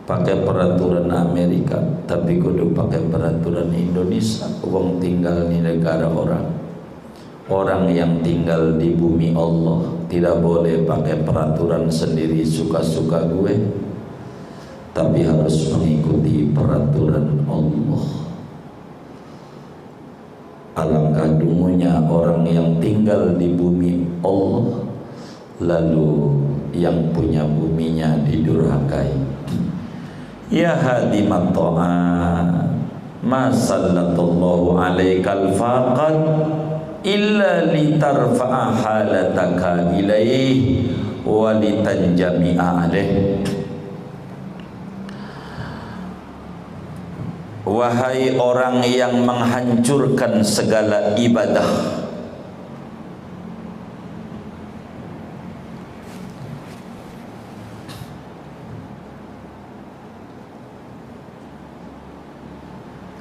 pakai 0.02 0.42
peraturan 0.42 1.06
Amerika 1.08 1.78
tapi 2.08 2.38
kudu 2.38 2.72
pakai 2.74 3.02
peraturan 3.10 3.70
Indonesia. 3.74 4.48
Uang 4.64 5.02
tinggal 5.02 5.50
di 5.50 5.58
negara 5.60 6.06
orang. 6.08 6.46
Orang 7.50 7.90
yang 7.90 8.22
tinggal 8.22 8.78
di 8.78 8.94
bumi 8.94 9.34
Allah 9.34 9.82
tidak 10.06 10.40
boleh 10.40 10.86
pakai 10.86 11.26
peraturan 11.26 11.90
sendiri 11.90 12.46
suka-suka 12.46 13.28
gue 13.28 13.54
tapi 14.92 15.24
harus 15.24 15.72
mengikuti 15.72 16.52
peraturan 16.52 17.42
Allah 17.48 18.21
alangkah 20.72 21.28
dungunya 21.36 22.00
orang 22.08 22.48
yang 22.48 22.80
tinggal 22.80 23.36
di 23.36 23.52
bumi 23.52 24.08
Allah 24.24 24.88
lalu 25.60 26.40
yang 26.72 27.12
punya 27.12 27.44
buminya 27.44 28.16
didurhakai 28.24 29.12
Ya 30.52 30.76
hadimat 30.76 31.52
ta'at 31.52 32.48
Ma 33.24 33.48
sallallahu 33.48 34.76
alaikal 34.76 35.52
faqad 35.56 36.16
Illa 37.04 37.72
litarfa'a 37.72 38.64
halataka 38.76 39.96
ilaih 39.96 40.84
Wa 41.24 41.56
litanjami'a 41.56 42.88
alaih 42.88 43.40
Wahai 47.72 48.36
orang 48.36 48.84
yang 48.84 49.24
menghancurkan 49.24 50.44
segala 50.44 51.16
ibadah. 51.16 51.64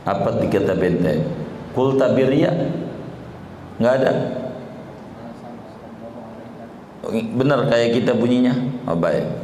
Apa 0.03 0.35
dikata 0.43 0.75
benteng? 0.75 1.23
Kul 1.71 1.95
tabiria 1.95 2.51
nggak 3.79 3.93
ada? 4.03 4.11
Benar 7.39 7.71
kayak 7.71 8.03
kita 8.03 8.19
bunyinya? 8.19 8.51
Oh 8.83 8.99
baik 8.99 9.40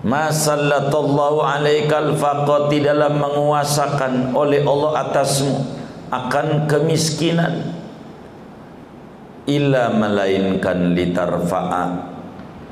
Masallallahu 0.00 1.44
alaikal 1.44 2.16
faqati 2.16 2.80
dalam 2.80 3.20
menguasakan 3.20 4.32
oleh 4.32 4.64
Allah 4.64 5.04
atasmu 5.04 5.60
akan 6.08 6.64
kemiskinan. 6.64 7.76
Illa 9.44 9.92
melainkan 9.92 10.96
litarfa'a 10.96 11.84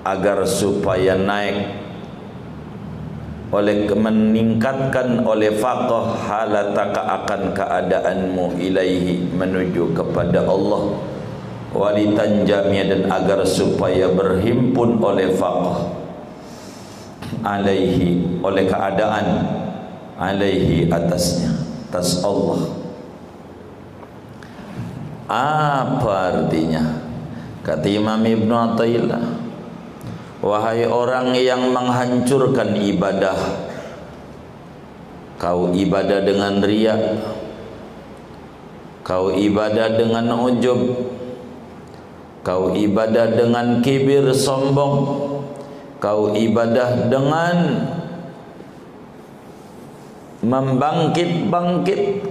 agar 0.09 0.49
supaya 0.49 1.20
naik 1.20 1.68
oleh 3.49 3.89
meningkatkan 3.93 5.24
oleh 5.24 5.53
faqah 5.53 6.05
halataka 6.33 7.01
akan 7.24 7.43
keadaanmu 7.53 8.57
ilaihi 8.57 9.37
menuju 9.37 9.93
kepada 9.93 10.49
Allah. 10.49 10.97
Walitanjamia 11.76 12.89
dan 12.89 13.12
agar 13.12 13.45
supaya 13.45 14.09
berhimpun 14.09 14.97
oleh 15.05 15.29
faqah 15.37 15.98
alaihi 17.45 18.41
oleh 18.43 18.64
keadaan 18.66 19.26
alaihi 20.18 20.91
atasnya. 20.91 21.53
Atas 21.89 22.20
Allah. 22.20 22.68
Apa 25.29 26.12
artinya? 26.33 27.09
Kata 27.68 27.85
Imam 27.85 28.24
Ibn 28.24 28.49
Atta'illah 28.49 29.24
Wahai 30.41 30.89
orang 30.89 31.37
yang 31.37 31.68
menghancurkan 31.68 32.81
ibadah 32.81 33.37
Kau 35.37 35.76
ibadah 35.76 36.24
dengan 36.24 36.64
riak 36.64 37.20
Kau 39.05 39.37
ibadah 39.37 40.01
dengan 40.01 40.33
ujub 40.49 40.81
Kau 42.41 42.72
ibadah 42.72 43.37
dengan 43.37 43.85
kibir 43.85 44.33
sombong 44.33 44.97
Kau 45.99 46.35
ibadah 46.35 47.11
dengan 47.11 47.57
Membangkit-bangkit. 50.39 52.31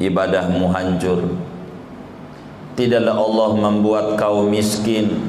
Ibadahmu 0.00 0.72
hancur. 0.72 1.36
Tidaklah 2.72 3.12
Allah 3.12 3.50
membuat 3.60 4.06
kau 4.16 4.48
miskin 4.48 5.20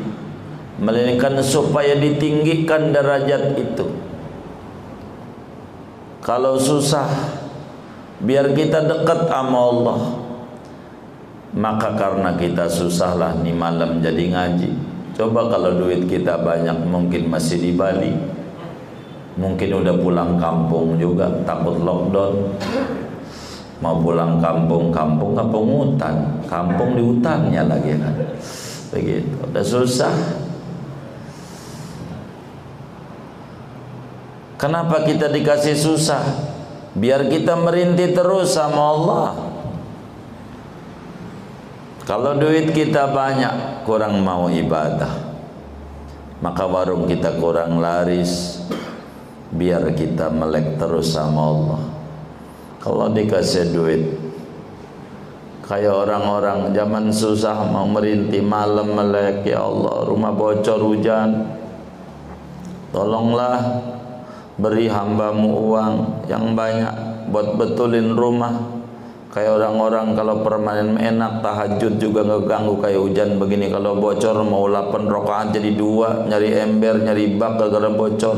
melainkan 0.79 1.43
supaya 1.43 1.99
ditinggikan 1.99 2.95
derajat 2.95 3.59
itu. 3.59 3.85
Kalau 6.23 6.55
susah 6.55 7.11
biar 8.23 8.55
kita 8.55 8.87
dekat 8.87 9.27
sama 9.27 9.59
Allah. 9.59 9.99
Maka 11.53 11.93
karena 11.93 12.33
kita 12.33 12.65
susahlah 12.65 13.37
nih 13.45 13.53
malam 13.53 14.01
jadi 14.01 14.25
ngaji 14.33 14.73
coba 15.13 15.49
kalau 15.49 15.77
duit 15.77 16.05
kita 16.09 16.41
banyak 16.41 16.77
mungkin 16.89 17.29
masih 17.29 17.61
di 17.61 17.71
Bali. 17.73 18.13
Mungkin 19.33 19.69
udah 19.81 19.95
pulang 19.97 20.37
kampung 20.37 21.01
juga 21.01 21.25
takut 21.41 21.81
lockdown. 21.81 22.53
Mau 23.81 23.97
pulang 23.99 24.37
kampung 24.37 24.93
kampung 24.93 25.33
kampung 25.33 25.65
hutan? 25.65 26.39
Kampung 26.45 26.93
di 26.93 27.01
hutannya 27.01 27.61
lagi 27.65 27.97
kan? 27.97 28.13
Begitu. 28.93 29.33
Udah 29.49 29.65
susah. 29.65 30.13
Kenapa 34.61 35.03
kita 35.03 35.27
dikasih 35.27 35.75
susah? 35.75 36.23
Biar 36.93 37.27
kita 37.27 37.57
merintih 37.57 38.13
terus 38.13 38.53
sama 38.55 38.79
Allah. 38.79 39.52
Kalau 42.03 42.35
duit 42.35 42.75
kita 42.75 43.11
banyak, 43.15 43.87
kurang 43.87 44.19
mau 44.19 44.51
ibadah. 44.51 45.31
Maka 46.43 46.67
warung 46.67 47.07
kita 47.07 47.39
kurang 47.39 47.79
laris. 47.79 48.59
Biar 49.53 49.87
kita 49.95 50.27
melek 50.27 50.75
terus 50.75 51.15
sama 51.15 51.41
Allah. 51.47 51.83
Kalau 52.83 53.07
dikasih 53.07 53.71
duit, 53.71 54.03
kayak 55.63 55.95
orang-orang 55.95 56.75
zaman 56.75 57.07
susah 57.07 57.55
mau 57.71 57.87
merintih 57.87 58.43
malam 58.43 58.91
melek 58.91 59.47
ya 59.47 59.63
Allah 59.63 60.03
rumah 60.03 60.35
bocor 60.35 60.75
hujan 60.83 61.47
tolonglah 62.91 63.79
beri 64.59 64.91
hambamu 64.91 65.71
uang 65.71 65.93
yang 66.27 66.51
banyak 66.51 66.91
buat 67.31 67.55
betulin 67.55 68.11
rumah 68.13 68.82
kayak 69.33 69.57
orang-orang 69.57 70.13
kalau 70.13 70.45
permanen 70.45 71.01
enak 71.01 71.41
tahajud 71.41 71.97
juga 71.97 72.21
ngeganggu. 72.21 72.77
Kayak 72.77 73.01
hujan 73.01 73.29
begini 73.41 73.73
kalau 73.73 73.97
bocor 73.97 74.45
mau 74.45 74.69
8 74.69 75.09
rokaat 75.09 75.57
jadi 75.57 75.73
dua 75.73 76.29
nyari 76.29 76.53
ember 76.53 77.01
nyari 77.01 77.33
bak 77.33 77.57
gara-gara 77.57 77.89
bocor. 77.89 78.37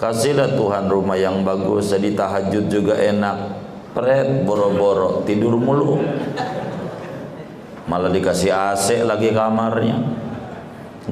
Kasihlah 0.00 0.56
Tuhan 0.56 0.88
rumah 0.88 1.20
yang 1.20 1.44
bagus 1.44 1.92
jadi 1.92 2.16
tahajud 2.16 2.72
juga 2.72 2.96
enak. 2.96 3.60
Pret 3.92 4.48
boro-boro 4.48 5.24
tidur 5.28 5.60
mulu. 5.60 6.00
Malah 7.86 8.10
dikasih 8.10 8.50
AC 8.50 9.04
lagi 9.04 9.36
kamarnya. 9.36 10.00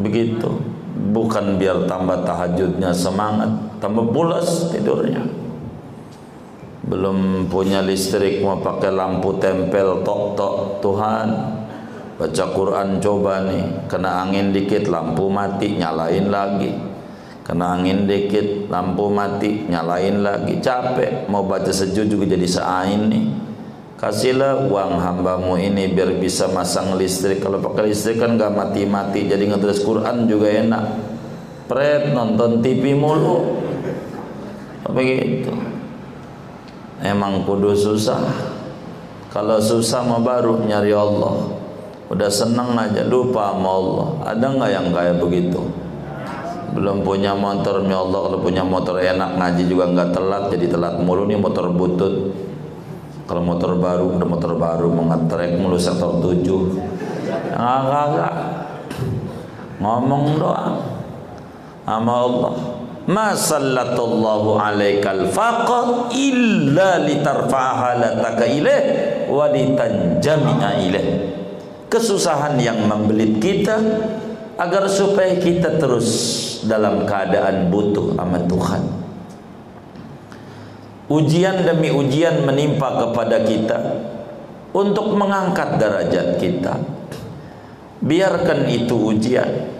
Begitu. 0.01 0.49
Bukan 0.95 1.61
biar 1.61 1.85
tambah 1.85 2.25
tahajudnya 2.25 2.91
semangat 2.91 3.51
tambah 3.85 4.09
pulas 4.09 4.73
tidurnya 4.73 5.44
belum 6.85 7.49
punya 7.49 7.81
listrik 7.81 8.45
mau 8.45 8.61
pakai 8.61 8.93
lampu 8.93 9.41
tempel 9.41 10.05
tok 10.05 10.37
tok. 10.37 10.55
Tuhan 10.85 11.29
baca 12.21 12.45
Quran 12.53 12.89
coba 13.01 13.41
nih. 13.49 13.89
Kena 13.89 14.21
angin 14.25 14.53
dikit 14.53 14.93
lampu 14.93 15.33
mati 15.33 15.81
nyalain 15.81 16.29
lagi. 16.29 16.73
Kena 17.45 17.81
angin 17.81 18.05
dikit 18.05 18.69
lampu 18.69 19.09
mati 19.09 19.65
nyalain 19.65 20.21
lagi. 20.21 20.61
Capek 20.61 21.25
mau 21.33 21.49
baca 21.49 21.73
sejuk 21.73 22.05
juga 22.05 22.37
jadi 22.37 22.45
seain 22.45 23.09
nih. 23.09 23.25
Kasihlah 23.97 24.69
uang 24.69 25.01
hambamu 25.01 25.57
ini 25.57 25.89
biar 25.89 26.21
bisa 26.21 26.53
masang 26.53 27.01
listrik. 27.01 27.41
Kalau 27.41 27.65
pakai 27.65 27.89
listrik 27.89 28.21
kan 28.21 28.37
gak 28.37 28.53
mati-mati 28.53 29.25
jadi 29.25 29.41
ngetulis 29.49 29.81
Quran 29.81 30.29
juga 30.29 30.53
enak. 30.53 30.85
Pret 31.65 32.13
nonton 32.13 32.61
TV 32.61 32.93
mulu. 32.93 33.65
Begitu 34.85 35.74
emang 37.03 37.43
kudu 37.43 37.75
susah. 37.75 38.21
Kalau 39.35 39.59
susah 39.59 40.07
mah 40.07 40.23
baru 40.23 40.63
nyari 40.63 40.95
Allah. 40.95 41.59
Udah 42.07 42.31
seneng 42.31 42.79
aja 42.79 43.03
lupa 43.03 43.51
sama 43.51 43.71
Allah. 43.75 44.09
Ada 44.31 44.47
nggak 44.55 44.71
yang 44.71 44.87
kayak 44.95 45.17
begitu? 45.19 45.61
Belum 46.71 47.03
punya 47.03 47.35
motor 47.35 47.83
ya 47.83 47.99
Allah. 47.99 48.21
Kalau 48.31 48.39
punya 48.39 48.63
motor 48.63 49.03
enak 49.03 49.35
ngaji 49.35 49.63
juga 49.67 49.91
nggak 49.91 50.11
telat 50.15 50.45
jadi 50.55 50.67
telat 50.71 50.95
mulu 51.03 51.27
nih 51.27 51.41
motor 51.41 51.67
butut. 51.75 52.31
Kalau 53.25 53.41
motor 53.41 53.75
baru 53.81 54.15
udah 54.15 54.29
motor 54.29 54.53
baru 54.55 54.87
mengetrek 54.93 55.57
mulu 55.57 55.81
sektor 55.81 56.21
7 56.21 56.45
enggak 57.57 58.05
enggak 58.13 58.35
ngomong 59.81 60.25
doang. 60.37 60.77
Sama 61.89 62.13
Allah 62.13 62.55
ma 63.05 63.37
sallallahu 63.37 64.57
alaikal 64.57 65.29
illa 66.13 66.91
litarfa'a 67.05 67.73
halataka 67.77 68.45
ilaih 68.49 68.83
wa 69.29 69.49
litanjami'a 69.53 70.71
ilaih. 70.89 71.09
Kesusahan 71.93 72.59
yang 72.59 72.89
membelit 72.89 73.39
kita 73.39 73.77
agar 74.59 74.89
supaya 74.89 75.37
kita 75.39 75.79
terus 75.79 76.11
dalam 76.65 77.05
keadaan 77.05 77.69
butuh 77.71 78.17
sama 78.17 78.41
Tuhan. 78.49 78.83
Ujian 81.05 81.69
demi 81.69 81.93
ujian 81.93 82.49
menimpa 82.49 82.89
kepada 82.97 83.45
kita 83.45 83.79
untuk 84.73 85.13
mengangkat 85.15 85.77
derajat 85.77 86.41
kita. 86.41 86.81
Biarkan 88.01 88.67
itu 88.73 88.97
ujian 88.97 89.74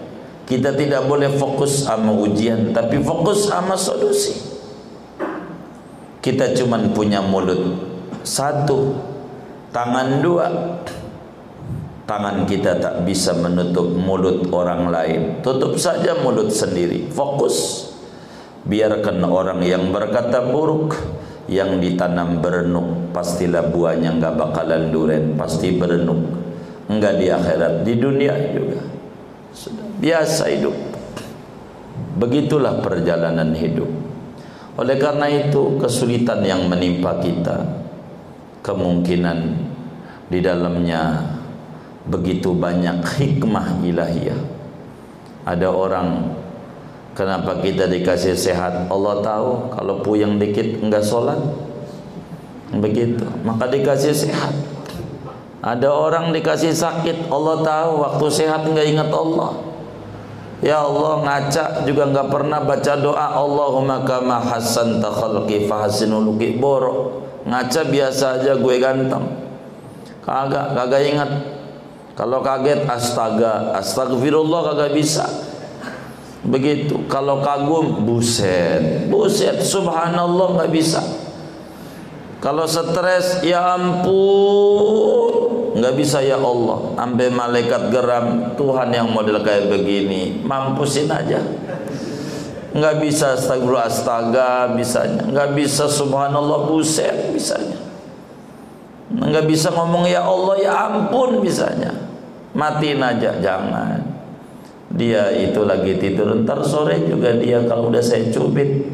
kita 0.45 0.77
tidak 0.77 1.09
boleh 1.09 1.33
fokus 1.33 1.89
sama 1.89 2.13
ujian 2.13 2.69
tapi 2.69 3.01
fokus 3.01 3.49
sama 3.49 3.73
solusi. 3.73 4.37
Kita 6.21 6.53
cuman 6.53 6.93
punya 6.93 7.21
mulut. 7.21 7.81
Satu. 8.21 8.97
Tangan 9.73 10.21
dua. 10.21 10.47
Tangan 12.05 12.45
kita 12.45 12.77
tak 12.77 13.05
bisa 13.09 13.33
menutup 13.33 13.89
mulut 13.93 14.45
orang 14.53 14.89
lain. 14.93 15.21
Tutup 15.41 15.77
saja 15.81 16.13
mulut 16.21 16.53
sendiri. 16.53 17.09
Fokus. 17.09 17.89
Biarkan 18.65 19.21
orang 19.25 19.61
yang 19.65 19.89
berkata 19.93 20.45
buruk 20.45 20.97
yang 21.45 21.77
ditanam 21.77 22.41
berenuk 22.41 23.13
pastilah 23.13 23.69
buahnya 23.69 24.17
enggak 24.17 24.33
bakalan 24.33 24.89
duren 24.89 25.37
pasti 25.37 25.77
berenuk. 25.77 26.25
Enggak 26.89 27.21
di 27.21 27.29
akhirat 27.29 27.85
di 27.85 27.93
dunia 28.01 28.33
juga. 28.53 28.81
Sudah 29.53 29.84
biasa 29.99 30.51
hidup. 30.51 30.75
Begitulah 32.15 32.79
perjalanan 32.79 33.51
hidup. 33.51 33.87
Oleh 34.75 34.99
karena 34.99 35.31
itu 35.31 35.79
kesulitan 35.79 36.43
yang 36.43 36.67
menimpa 36.67 37.19
kita 37.23 37.63
kemungkinan 38.59 39.55
di 40.27 40.39
dalamnya 40.43 41.31
begitu 42.05 42.51
banyak 42.51 43.03
hikmah 43.03 43.79
ilahiyah. 43.83 44.39
Ada 45.47 45.69
orang 45.71 46.35
kenapa 47.15 47.61
kita 47.63 47.87
dikasih 47.87 48.35
sehat? 48.35 48.91
Allah 48.91 49.15
tahu 49.23 49.71
kalau 49.71 49.95
puyeng 50.03 50.35
dikit 50.35 50.83
enggak 50.83 51.05
sholat. 51.07 51.39
Begitu. 52.75 53.23
Maka 53.47 53.71
dikasih 53.71 54.11
sehat. 54.11 54.51
Ada 55.65 55.89
orang 55.89 56.29
dikasih 56.29 56.77
sakit, 56.77 57.33
Allah 57.33 57.65
tahu 57.65 57.91
waktu 58.05 58.25
sehat 58.29 58.69
enggak 58.69 58.85
ingat 58.85 59.09
Allah. 59.09 59.64
Ya 60.65 60.81
Allah 60.81 61.21
ngaca 61.21 61.85
juga 61.85 62.09
enggak 62.09 62.33
pernah 62.33 62.57
baca 62.57 62.97
doa 62.97 63.37
Allahumma 63.37 64.01
kama 64.01 64.41
hasanta 64.41 65.13
khalqi 65.13 65.69
fahasinul 65.69 66.33
boro. 66.57 67.21
Ngaca 67.45 67.85
biasa 67.85 68.41
aja 68.41 68.57
gue 68.57 68.75
ganteng. 68.81 69.29
Kagak, 70.25 70.73
kagak 70.73 71.05
ingat. 71.05 71.29
Kalau 72.17 72.41
kaget 72.41 72.81
astaga, 72.89 73.77
astagfirullah 73.77 74.73
kagak 74.73 74.97
bisa. 74.97 75.29
Begitu. 76.41 77.05
Kalau 77.13 77.45
kagum 77.45 78.01
buset, 78.01 79.05
buset 79.05 79.61
subhanallah 79.61 80.57
enggak 80.57 80.73
bisa. 80.73 81.01
Kalau 82.41 82.65
stres 82.65 83.45
ya 83.45 83.77
ampun 83.77 85.64
nggak 85.75 85.93
bisa 85.99 86.23
ya 86.23 86.39
Allah. 86.39 86.95
Sampai 86.95 87.27
malaikat 87.27 87.91
geram 87.91 88.55
Tuhan 88.55 88.89
yang 88.95 89.11
model 89.11 89.43
kayak 89.43 89.67
begini 89.67 90.39
mampusin 90.41 91.11
aja. 91.11 91.43
Nggak 92.75 92.95
bisa 93.03 93.35
astagfirullah 93.35 93.87
astaga 93.87 94.71
bisanya. 94.75 95.27
Nggak 95.27 95.55
bisa 95.55 95.87
subhanallah 95.91 96.71
buset 96.71 97.31
bisanya. 97.35 97.79
Nggak 99.11 99.45
bisa 99.47 99.71
ngomong 99.71 100.07
ya 100.07 100.23
Allah 100.23 100.55
ya 100.59 100.71
ampun 100.91 101.43
bisanya. 101.43 101.91
Matiin 102.55 103.03
aja 103.03 103.35
jangan. 103.43 103.99
Dia 104.95 105.27
itu 105.35 105.59
lagi 105.67 105.99
tidur 105.99 106.39
ntar 106.47 106.63
sore 106.63 107.03
juga 107.03 107.35
dia 107.35 107.59
kalau 107.67 107.91
udah 107.91 107.99
saya 107.99 108.31
cubit 108.31 108.87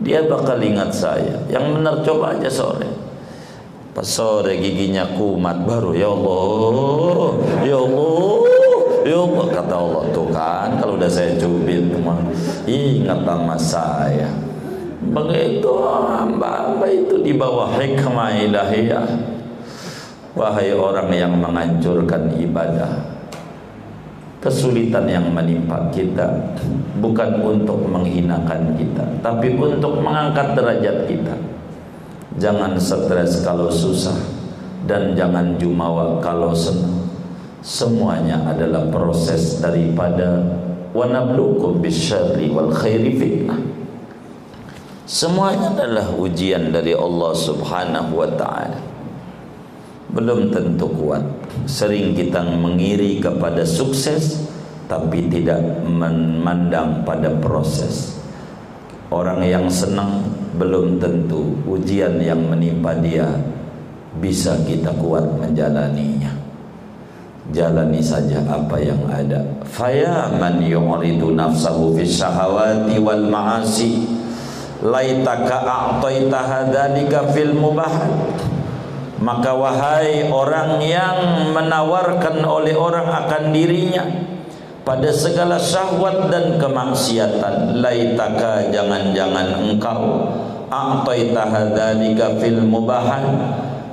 dia 0.00 0.24
bakal 0.28 0.60
ingat 0.60 0.92
saya. 0.92 1.44
Yang 1.48 1.64
benar 1.80 1.94
coba 2.04 2.36
aja 2.36 2.48
sore 2.52 3.09
Pas 4.00 4.08
sore 4.16 4.56
giginya 4.56 5.04
kumat 5.12 5.68
baru 5.68 5.92
ya 5.92 6.08
Allah, 6.08 7.36
ya 7.60 7.76
Allah, 7.76 8.32
ya 9.04 9.18
Allah 9.28 9.46
kata 9.52 9.74
Allah 9.76 10.04
tuh 10.08 10.28
kan 10.32 10.72
kalau 10.80 10.96
udah 10.96 11.04
saya 11.04 11.36
cubit 11.36 11.92
teman 11.92 12.32
ingat 12.64 13.20
sama 13.28 13.60
saya. 13.60 14.32
Begitu 15.04 15.68
hamba-hamba 15.84 16.88
itu 16.88 17.20
di 17.20 17.36
bawah 17.36 17.76
hikmah 17.76 18.40
ilahiyah. 18.40 19.04
Wahai 20.32 20.72
orang 20.72 21.12
yang 21.12 21.36
menghancurkan 21.36 22.32
ibadah 22.40 23.04
Kesulitan 24.40 25.10
yang 25.10 25.26
menimpa 25.26 25.90
kita 25.90 26.54
Bukan 27.02 27.42
untuk 27.42 27.82
menghinakan 27.82 28.78
kita 28.78 29.02
Tapi 29.26 29.58
untuk 29.58 29.98
mengangkat 29.98 30.54
derajat 30.54 31.10
kita 31.10 31.34
Jangan 32.38 32.78
stres 32.78 33.42
kalau 33.42 33.66
susah 33.66 34.14
dan 34.86 35.18
jangan 35.18 35.58
jumawa 35.58 36.22
kalau 36.22 36.54
senang. 36.54 37.02
Semuanya 37.60 38.38
adalah 38.46 38.86
proses 38.88 39.58
daripada 39.58 40.38
wanablukum 40.94 41.82
bisyarri 41.82 42.48
wal 42.54 42.70
khairi 42.70 43.18
fitnah. 43.18 43.60
Semuanya 45.10 45.74
adalah 45.74 46.06
ujian 46.14 46.70
dari 46.70 46.94
Allah 46.94 47.34
Subhanahu 47.34 48.14
wa 48.14 48.30
taala. 48.38 48.78
Belum 50.14 50.54
tentu 50.54 50.86
kuat. 50.86 51.26
Sering 51.66 52.14
kita 52.14 52.46
mengiri 52.46 53.18
kepada 53.18 53.66
sukses 53.66 54.46
tapi 54.86 55.26
tidak 55.26 55.58
memandang 55.82 57.02
pada 57.02 57.30
proses. 57.42 58.19
Orang 59.10 59.42
yang 59.42 59.66
senang 59.66 60.22
belum 60.54 61.02
tentu 61.02 61.58
ujian 61.66 62.22
yang 62.22 62.46
menimpa 62.46 62.94
dia 63.02 63.26
bisa 64.22 64.54
kita 64.62 64.94
kuat 65.02 65.26
menjalaninya. 65.34 66.30
Jalani 67.50 67.98
saja 67.98 68.38
apa 68.46 68.78
yang 68.78 69.02
ada. 69.10 69.42
Faya 69.66 70.30
man 70.38 70.62
yu'ridu 70.62 71.34
nafsahu 71.34 71.98
fi 71.98 72.06
syahawati 72.06 73.02
wal 73.02 73.26
ma'asi 73.26 74.06
laitaka 74.78 75.58
a'taita 75.58 76.38
hadzalika 76.46 77.34
fil 77.34 77.50
mubahat. 77.58 78.14
Maka 79.18 79.58
wahai 79.58 80.30
orang 80.30 80.78
yang 80.86 81.50
menawarkan 81.50 82.46
oleh 82.46 82.78
orang 82.78 83.10
akan 83.10 83.50
dirinya 83.50 84.29
pada 84.90 85.14
segala 85.14 85.54
syahwat 85.54 86.34
dan 86.34 86.58
kemaksiatan 86.58 87.78
laitaka 87.78 88.74
jangan-jangan 88.74 89.62
engkau 89.62 90.26
a'taita 90.66 91.46
hadzalika 91.46 92.34
fil 92.42 92.58
mubahan 92.66 93.22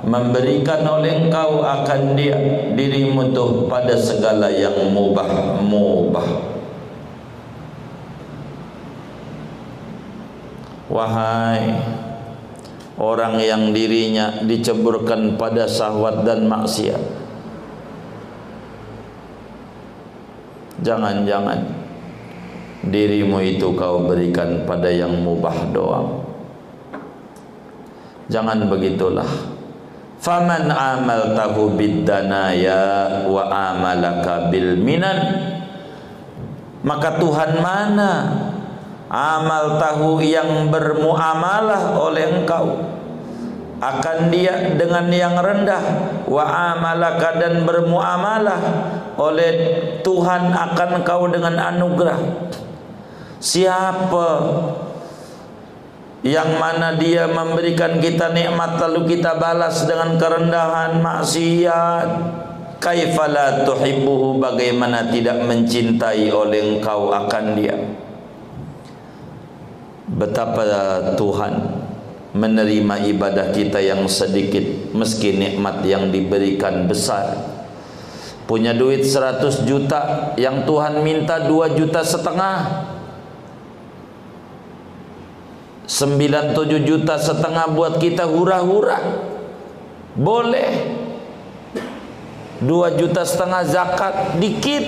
memberikan 0.02 0.82
oleh 0.82 1.22
engkau 1.22 1.62
akan 1.62 2.18
dia 2.18 2.34
dirimu 2.74 3.30
tuh 3.30 3.70
pada 3.70 3.94
segala 3.94 4.50
yang 4.50 4.90
mubah 4.90 5.62
mubah. 5.62 6.28
Wahai 10.90 11.78
orang 12.98 13.38
yang 13.38 13.70
dirinya 13.70 14.42
diceburkan 14.42 15.38
pada 15.38 15.70
syahwat 15.70 16.26
dan 16.26 16.50
maksiat 16.50 17.17
Jangan-jangan 20.78 21.58
dirimu 22.86 23.42
itu 23.42 23.74
kau 23.74 24.06
berikan 24.06 24.62
pada 24.62 24.86
yang 24.86 25.10
mubah 25.18 25.74
doang. 25.74 26.22
Jangan 28.28 28.68
begitulah. 28.68 29.26
Faman 30.18 30.70
amal 30.70 31.34
tahu 31.38 31.78
biddanaya 31.78 33.22
wa 33.30 33.46
amalaka 33.48 34.50
bil 34.50 34.76
minan. 34.78 35.18
Maka 36.82 37.18
Tuhan 37.18 37.58
mana 37.58 38.12
amal 39.10 39.80
tahu 39.80 40.22
yang 40.22 40.70
bermuamalah 40.70 41.96
oleh 41.98 42.42
engkau 42.42 42.97
akan 43.78 44.30
dia 44.34 44.74
dengan 44.74 45.06
yang 45.10 45.38
rendah. 45.38 45.82
Wa 46.26 46.74
amalaka 46.74 47.38
dan 47.38 47.62
bermuamalah 47.62 48.60
oleh 49.18 49.52
Tuhan 50.02 50.52
akan 50.54 50.90
kau 51.06 51.30
dengan 51.30 51.56
anugerah. 51.56 52.18
Siapa 53.38 54.28
yang 56.26 56.58
mana 56.58 56.98
dia 56.98 57.30
memberikan 57.30 58.02
kita 58.02 58.34
nikmat 58.34 58.74
lalu 58.82 59.14
kita 59.14 59.38
balas 59.38 59.86
dengan 59.86 60.18
kerendahan 60.18 60.98
maksiat 60.98 62.08
kaifala 62.82 63.62
tuhibbuhu 63.62 64.42
bagaimana 64.42 65.06
tidak 65.14 65.38
mencintai 65.46 66.26
oleh 66.34 66.78
engkau 66.78 67.14
akan 67.14 67.44
dia. 67.54 67.78
Betapa 70.08 70.66
Tuhan 71.14 71.77
menerima 72.38 72.94
ibadah 73.10 73.50
kita 73.50 73.82
yang 73.82 74.06
sedikit 74.06 74.94
meski 74.94 75.34
nikmat 75.34 75.82
yang 75.82 76.14
diberikan 76.14 76.86
besar. 76.86 77.34
Punya 78.46 78.72
duit 78.72 79.04
100 79.04 79.66
juta 79.66 80.32
yang 80.38 80.64
Tuhan 80.64 81.02
minta 81.02 81.42
2 81.42 81.74
juta 81.76 82.00
setengah. 82.00 82.86
97 85.88 86.86
juta 86.86 87.18
setengah 87.18 87.66
buat 87.74 87.98
kita 87.98 88.24
hura-hura. 88.30 89.02
Boleh. 90.14 90.96
2 92.62 92.98
juta 93.00 93.26
setengah 93.26 93.62
zakat 93.66 94.14
dikit. 94.38 94.84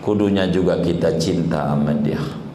Kudunya 0.00 0.46
juga 0.46 0.78
kita 0.80 1.18
cinta 1.18 1.74
sama 1.74 1.90
dia 1.98 2.45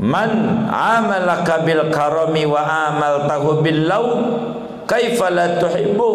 man 0.00 0.64
amalaka 0.72 1.60
bil 1.60 1.92
karami 1.92 2.48
wa 2.48 2.64
amaltahu 2.64 3.60
bil 3.60 3.84
law 3.84 4.06
kaifa 4.88 5.28
la 5.28 5.60
tuhibbu? 5.60 6.10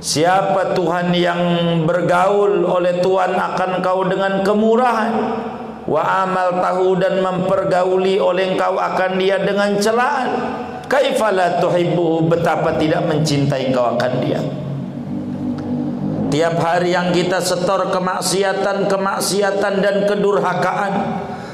Siapa 0.00 0.72
Tuhan 0.72 1.12
yang 1.12 1.42
bergaul 1.84 2.64
oleh 2.64 3.04
Tuhan 3.04 3.36
akan 3.36 3.84
kau 3.84 4.08
dengan 4.08 4.40
kemurahan? 4.40 5.12
Wa 5.84 6.24
amal 6.24 6.56
tahu 6.56 6.96
dan 6.96 7.20
mempergauli 7.20 8.16
oleh 8.16 8.56
engkau 8.56 8.80
akan 8.80 9.20
dia 9.20 9.36
dengan 9.44 9.76
celaan. 9.76 10.28
Kaifa 10.88 11.28
la 11.36 11.60
tuhibbu? 11.60 12.32
Betapa 12.32 12.80
tidak 12.80 13.04
mencintai 13.12 13.68
engkau 13.68 13.92
akan 13.92 14.12
dia. 14.24 14.40
Tiap 16.30 16.56
hari 16.62 16.96
yang 16.96 17.12
kita 17.12 17.42
setor 17.42 17.92
kemaksiatan, 17.92 18.88
kemaksiatan 18.88 19.74
dan 19.84 19.96
kedurhakaan. 20.08 20.92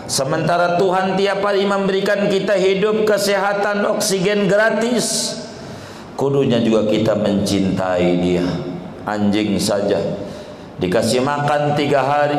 Sementara 0.07 0.78
Tuhan 0.78 1.18
tiap 1.18 1.42
hari 1.42 1.66
memberikan 1.66 2.30
kita 2.30 2.54
hidup, 2.54 3.02
kesehatan, 3.02 3.82
oksigen 3.90 4.46
gratis. 4.46 5.34
Kudunya 6.14 6.62
juga 6.62 6.86
kita 6.86 7.18
mencintai 7.18 8.22
dia. 8.22 8.46
Anjing 9.02 9.59
saja. 9.59 9.98
Dikasih 10.78 11.26
makan 11.26 11.74
tiga 11.74 12.07
hari. 12.07 12.38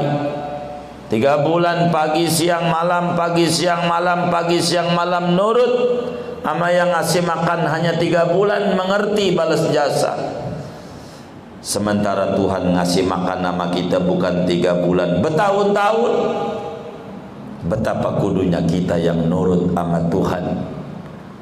Tiga 1.11 1.43
bulan 1.43 1.91
pagi 1.91 2.27
siang 2.27 2.71
malam, 2.71 3.15
pagi 3.15 3.47
siang 3.47 3.87
malam, 3.87 4.31
pagi 4.31 4.59
siang 4.63 4.95
malam 4.95 5.35
nurut. 5.35 6.03
Ama 6.47 6.71
yang 6.71 6.95
ngasih 6.95 7.27
makan 7.27 7.67
hanya 7.67 7.99
tiga 7.99 8.31
bulan 8.31 8.79
mengerti 8.79 9.35
balas 9.35 9.67
jasa. 9.75 10.15
Sementara 11.59 12.31
Tuhan 12.31 12.79
ngasih 12.79 13.03
makan 13.03 13.43
nama 13.43 13.67
kita 13.67 13.99
bukan 13.99 14.47
tiga 14.47 14.77
bulan 14.77 15.19
Bertahun-tahun 15.19 16.13
Betapa 17.65 18.21
kudunya 18.21 18.61
kita 18.61 19.01
yang 19.01 19.25
nurut 19.25 19.73
sama 19.73 19.97
Tuhan 20.13 20.45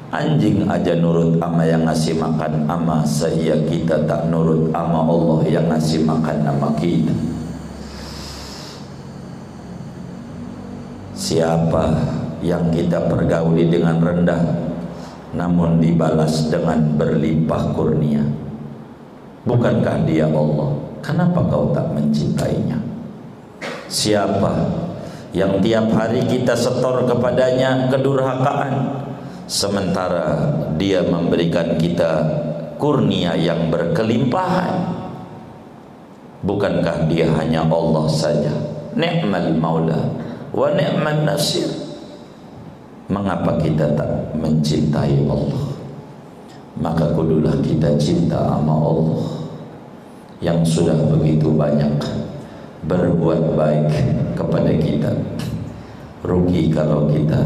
Anjing 0.08 0.64
aja 0.64 0.96
nurut 0.96 1.36
sama 1.36 1.68
yang 1.68 1.84
ngasih 1.84 2.16
makan 2.16 2.64
ama 2.64 3.04
Saya 3.04 3.52
kita 3.68 4.00
tak 4.08 4.32
nurut 4.32 4.72
sama 4.72 5.04
Allah 5.04 5.44
yang 5.44 5.68
ngasih 5.68 6.08
makan 6.08 6.40
nama 6.40 6.72
kita 6.80 7.12
Siapa 11.12 11.84
yang 12.40 12.72
kita 12.72 13.12
pergauli 13.12 13.68
dengan 13.68 14.00
rendah 14.00 14.40
Namun 15.36 15.84
dibalas 15.84 16.48
dengan 16.48 16.96
berlimpah 16.96 17.76
kurnia 17.76 18.24
Bukankah 19.44 20.08
dia 20.08 20.32
Allah? 20.32 20.80
Kenapa 21.04 21.44
kau 21.44 21.76
tak 21.76 21.92
mencintainya? 21.92 22.80
Siapa 23.86 24.85
yang 25.34 25.58
tiap 25.64 25.90
hari 25.90 26.22
kita 26.28 26.54
setor 26.54 27.06
kepadanya 27.08 27.90
kedurhakaan 27.90 29.02
sementara 29.46 30.54
dia 30.78 31.02
memberikan 31.06 31.78
kita 31.78 32.22
kurnia 32.76 33.34
yang 33.34 33.72
berkelimpahan? 33.72 34.94
Bukankah 36.46 37.10
dia 37.10 37.26
hanya 37.42 37.66
Allah 37.66 38.06
saja? 38.06 38.54
Ni'mal 38.94 39.56
maula 39.58 39.98
wa 40.54 40.68
ni'man 40.72 41.26
nasir. 41.26 41.68
Mengapa 43.06 43.54
kita 43.62 43.94
tak 43.94 44.34
mencintai 44.34 45.26
Allah? 45.26 45.62
Maka 46.76 47.14
kudulah 47.16 47.54
kita 47.64 47.96
cinta 47.96 48.36
sama 48.36 48.74
Allah 48.76 49.24
yang 50.44 50.60
sudah 50.60 50.96
begitu 51.08 51.48
banyak 51.48 51.96
berbuat 52.84 53.56
baik 53.56 53.88
kepada 54.36 54.70
kita. 54.76 55.10
Rugi 56.20 56.68
kalau 56.68 57.08
kita 57.08 57.40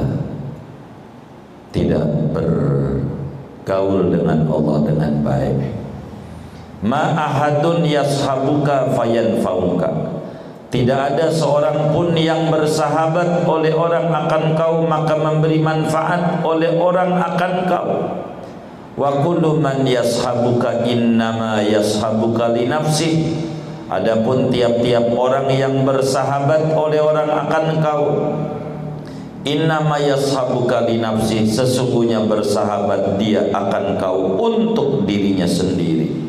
tidak 1.70 2.02
bergaul 2.34 4.10
dengan 4.10 4.42
Allah 4.50 4.78
dengan 4.82 5.12
baik. 5.22 5.58
Ma 6.82 7.14
ahadun 7.14 7.86
yashabuka 7.86 8.90
fayanfauka. 8.96 10.18
Tidak 10.70 11.00
ada 11.14 11.26
seorang 11.34 11.90
pun 11.90 12.14
yang 12.14 12.46
bersahabat 12.46 13.42
oleh 13.42 13.74
orang 13.74 14.06
akan 14.06 14.54
kau 14.54 14.86
maka 14.86 15.18
memberi 15.18 15.58
manfaat 15.58 16.46
oleh 16.46 16.78
orang 16.78 17.18
akan 17.18 17.52
kau. 17.66 17.90
Wa 18.94 19.10
kullu 19.22 19.58
man 19.58 19.82
yashabuka 19.82 20.86
innama 20.86 21.58
yashabuka 21.58 22.54
li 22.54 22.70
nafsi 22.70 23.10
adapun 23.90 24.54
tiap-tiap 24.54 25.10
orang 25.10 25.50
yang 25.50 25.82
bersahabat 25.82 26.70
oleh 26.78 27.02
orang 27.02 27.26
akan 27.26 27.64
kau 27.82 28.04
innama 29.42 29.98
yashabuka 29.98 30.86
li 30.86 31.02
nafsi 31.02 31.42
sesungguhnya 31.50 32.22
bersahabat 32.24 33.18
dia 33.18 33.50
akan 33.50 33.98
kau 33.98 34.38
untuk 34.38 35.04
dirinya 35.04 35.50
sendiri 35.50 36.20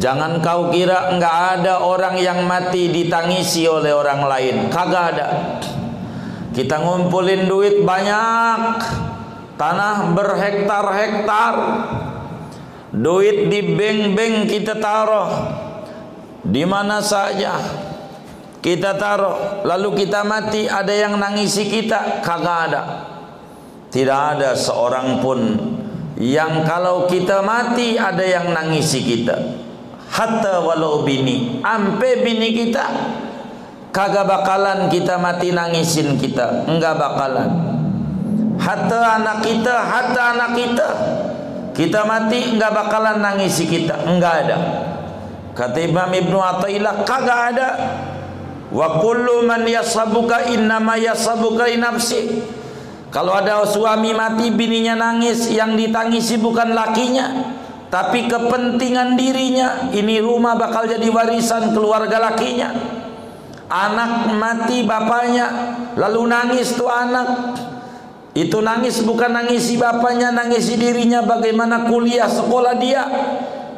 Jangan 0.00 0.38
kau 0.38 0.70
kira 0.70 1.12
enggak 1.12 1.60
ada 1.60 1.82
orang 1.82 2.14
yang 2.16 2.46
mati 2.46 2.88
ditangisi 2.88 3.66
oleh 3.66 3.90
orang 3.90 4.22
lain. 4.22 4.56
Kagak 4.70 5.04
ada. 5.12 5.28
Kita 6.54 6.78
ngumpulin 6.78 7.50
duit 7.50 7.82
banyak 7.82 8.80
tanah 9.60 10.14
berhektar-hektar 10.16 11.54
duit 12.90 13.46
di 13.46 13.60
bank-bank 13.74 14.50
kita 14.50 14.78
taruh. 14.78 15.30
Di 16.40 16.64
mana 16.66 16.98
saja 16.98 17.58
kita 18.60 18.98
taruh. 18.98 19.64
Lalu 19.64 20.04
kita 20.04 20.26
mati 20.26 20.66
ada 20.66 20.92
yang 20.92 21.16
nangisi 21.16 21.70
kita? 21.70 22.22
Kagak 22.24 22.58
ada. 22.70 22.82
Tidak 23.90 24.20
ada 24.38 24.54
seorang 24.54 25.18
pun 25.18 25.40
yang 26.20 26.62
kalau 26.62 27.10
kita 27.10 27.42
mati 27.42 27.98
ada 27.98 28.22
yang 28.22 28.54
nangisi 28.54 29.02
kita. 29.02 29.34
Hatta 30.10 30.62
walau 30.66 31.06
bini 31.06 31.62
ampe 31.62 32.26
bini 32.26 32.50
kita 32.50 32.82
kagak 33.94 34.26
bakalan 34.26 34.90
kita 34.90 35.18
mati 35.18 35.50
nangisin 35.50 36.18
kita. 36.18 36.66
Enggak 36.70 36.98
bakalan. 36.98 37.50
Hatta 38.60 39.18
anak 39.18 39.42
kita 39.42 39.74
hatta 39.74 40.22
anak 40.36 40.50
kita 40.54 40.88
kita 41.74 42.02
mati 42.06 42.56
enggak 42.56 42.72
bakalan 42.74 43.22
nangisi 43.22 43.66
kita. 43.66 44.06
Enggak 44.06 44.46
ada. 44.46 44.58
Kata 45.54 45.78
Imam 45.82 46.10
Ibnu 46.10 46.38
Athaillah 46.38 47.02
kagak 47.06 47.40
ada. 47.54 47.68
Wa 48.70 49.02
kullu 49.02 49.42
man 49.42 49.66
yasabuka 49.66 50.46
innama 50.50 50.94
yasabuka 50.94 51.66
nafsi. 51.74 52.42
Kalau 53.10 53.34
ada 53.34 53.66
suami 53.66 54.14
mati 54.14 54.54
bininya 54.54 54.94
nangis 54.94 55.50
yang 55.50 55.74
ditangisi 55.74 56.38
bukan 56.38 56.70
lakinya 56.70 57.58
tapi 57.90 58.30
kepentingan 58.30 59.18
dirinya. 59.18 59.90
Ini 59.90 60.22
rumah 60.22 60.54
bakal 60.54 60.86
jadi 60.86 61.10
warisan 61.10 61.74
keluarga 61.74 62.22
lakinya. 62.22 62.70
Anak 63.70 64.30
mati 64.38 64.86
bapaknya 64.86 65.46
lalu 65.98 66.30
nangis 66.30 66.74
tuh 66.74 66.90
anak 66.90 67.54
itu 68.30 68.62
nangis 68.62 69.02
bukan 69.02 69.34
nangisi 69.34 69.74
bapaknya, 69.74 70.30
nangisi 70.30 70.78
dirinya 70.78 71.26
bagaimana 71.26 71.90
kuliah 71.90 72.30
sekolah 72.30 72.78
dia. 72.78 73.02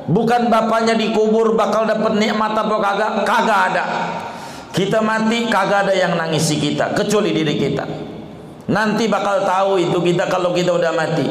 Bukan 0.02 0.52
bapaknya 0.52 0.92
dikubur 0.92 1.56
bakal 1.56 1.88
dapat 1.88 2.20
nikmat 2.20 2.52
apa 2.52 2.76
kagak? 2.76 3.12
Kagak 3.24 3.60
ada. 3.72 3.84
Kita 4.72 5.00
mati 5.00 5.48
kagak 5.48 5.88
ada 5.88 5.94
yang 5.96 6.18
nangisi 6.20 6.60
kita 6.60 6.92
kecuali 6.92 7.32
diri 7.32 7.54
kita. 7.56 7.84
Nanti 8.68 9.08
bakal 9.08 9.48
tahu 9.48 9.80
itu 9.80 9.98
kita 10.04 10.28
kalau 10.28 10.52
kita 10.52 10.76
udah 10.76 10.92
mati. 10.92 11.26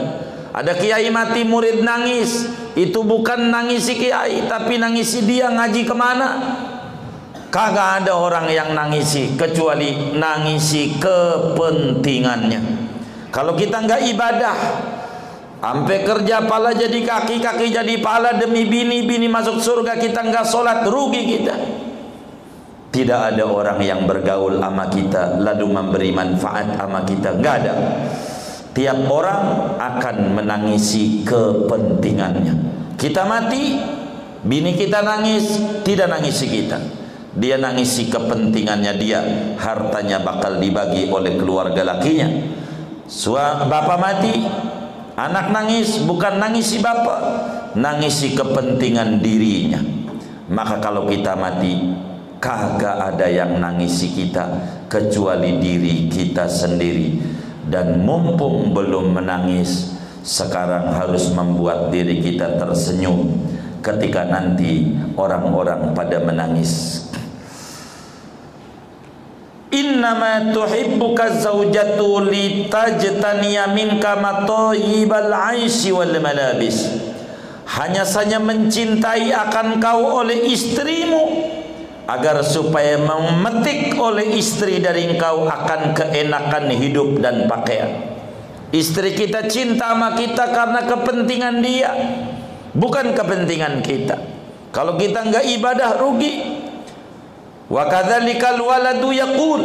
Ada 0.51 0.75
kiai 0.75 1.07
mati 1.15 1.47
murid 1.47 1.79
nangis 1.79 2.43
Itu 2.75 3.07
bukan 3.07 3.55
nangisi 3.55 3.95
kiai 3.95 4.51
Tapi 4.51 4.75
nangisi 4.83 5.23
dia 5.23 5.47
ngaji 5.47 5.87
ke 5.87 5.95
mana 5.95 6.27
Kagak 7.47 8.03
ada 8.03 8.19
orang 8.19 8.51
yang 8.51 8.75
nangisi 8.75 9.39
Kecuali 9.39 10.11
nangisi 10.11 10.99
kepentingannya 10.99 12.90
kalau 13.31 13.55
kita 13.55 13.79
enggak 13.79 14.03
ibadah, 14.11 14.55
sampai 15.63 16.03
kerja 16.03 16.43
pala 16.43 16.75
jadi 16.75 16.99
kaki, 16.99 17.39
kaki 17.39 17.71
jadi 17.71 17.95
pala 18.03 18.35
demi 18.35 18.67
bini, 18.67 19.07
bini 19.07 19.31
masuk 19.31 19.63
surga 19.63 19.95
kita 19.95 20.19
enggak 20.19 20.43
sholat, 20.43 20.83
rugi 20.83 21.39
kita. 21.39 21.55
Tidak 22.91 23.21
ada 23.31 23.47
orang 23.47 23.79
yang 23.79 24.03
bergaul 24.03 24.59
sama 24.59 24.91
kita 24.91 25.39
lalu 25.39 25.63
memberi 25.63 26.11
manfaat 26.11 26.75
sama 26.75 27.07
kita, 27.07 27.39
enggak 27.39 27.55
ada. 27.63 27.73
Tiap 28.75 28.99
orang 29.07 29.41
akan 29.79 30.15
menangisi 30.35 31.23
kepentingannya. 31.23 32.55
Kita 32.99 33.23
mati, 33.23 33.79
bini 34.43 34.75
kita 34.75 35.07
nangis, 35.07 35.55
tidak 35.87 36.11
nangisi 36.11 36.51
kita. 36.51 36.79
Dia 37.31 37.55
nangisi 37.55 38.11
kepentingannya 38.11 38.93
dia, 38.99 39.23
hartanya 39.55 40.19
bakal 40.19 40.59
dibagi 40.59 41.07
oleh 41.07 41.39
keluarga 41.39 41.95
lakinya 41.95 42.59
Suami 43.11 43.67
bapak 43.67 43.99
mati, 43.99 44.39
anak 45.19 45.51
nangis 45.51 45.99
bukan 46.07 46.39
nangis 46.39 46.71
si 46.71 46.77
bapak, 46.79 47.19
nangisi 47.75 48.31
kepentingan 48.31 49.19
dirinya. 49.19 49.83
Maka 50.47 50.79
kalau 50.79 51.03
kita 51.11 51.35
mati 51.35 51.91
kagak 52.39 53.11
ada 53.11 53.27
yang 53.27 53.59
nangisi 53.59 54.15
kita 54.15 54.47
kecuali 54.87 55.59
diri 55.59 56.07
kita 56.07 56.47
sendiri. 56.47 57.19
Dan 57.67 57.99
mumpung 58.07 58.71
belum 58.71 59.11
menangis 59.11 59.91
sekarang 60.23 60.95
harus 60.95 61.35
membuat 61.35 61.91
diri 61.91 62.23
kita 62.23 62.55
tersenyum. 62.55 63.27
Ketika 63.83 64.23
nanti 64.23 64.87
orang-orang 65.19 65.91
pada 65.91 66.23
menangis 66.23 67.03
Innama 69.71 70.51
tuhibbuka 70.51 71.31
zawjatu 71.39 72.27
litajtaniya 72.27 73.71
minka 73.71 74.19
matoyibal 74.19 75.31
aishi 75.31 75.95
wal 75.95 76.11
malabis. 76.19 76.91
Hanya 77.79 78.03
saja 78.03 78.35
mencintai 78.43 79.31
akan 79.31 79.79
kau 79.79 80.19
oleh 80.19 80.43
istrimu 80.51 81.47
Agar 82.03 82.43
supaya 82.43 82.99
memetik 82.99 83.95
oleh 83.95 84.35
istri 84.35 84.83
dari 84.83 85.07
engkau 85.07 85.47
akan 85.47 85.95
keenakan 85.95 86.67
hidup 86.75 87.23
dan 87.23 87.47
pakaian. 87.47 88.03
Istri 88.75 89.15
kita 89.15 89.47
cinta 89.47 89.95
sama 89.95 90.19
kita 90.19 90.51
karena 90.51 90.83
kepentingan 90.83 91.63
dia 91.63 91.91
Bukan 92.75 93.15
kepentingan 93.15 93.79
kita. 93.79 94.19
Kalau 94.75 94.99
kita 94.99 95.27
enggak 95.27 95.47
ibadah 95.47 95.99
rugi 95.99 96.60
Wa 97.71 97.87
kadzalikal 97.87 98.59
waladu 98.59 99.15
yaqul. 99.15 99.63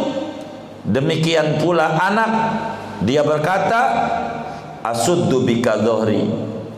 Demikian 0.87 1.59
pula 1.59 1.99
anak 1.99 2.31
dia 3.03 3.19
berkata 3.19 3.79
asuddu 4.79 5.43
bika 5.43 5.83
dhuhri. 5.83 6.23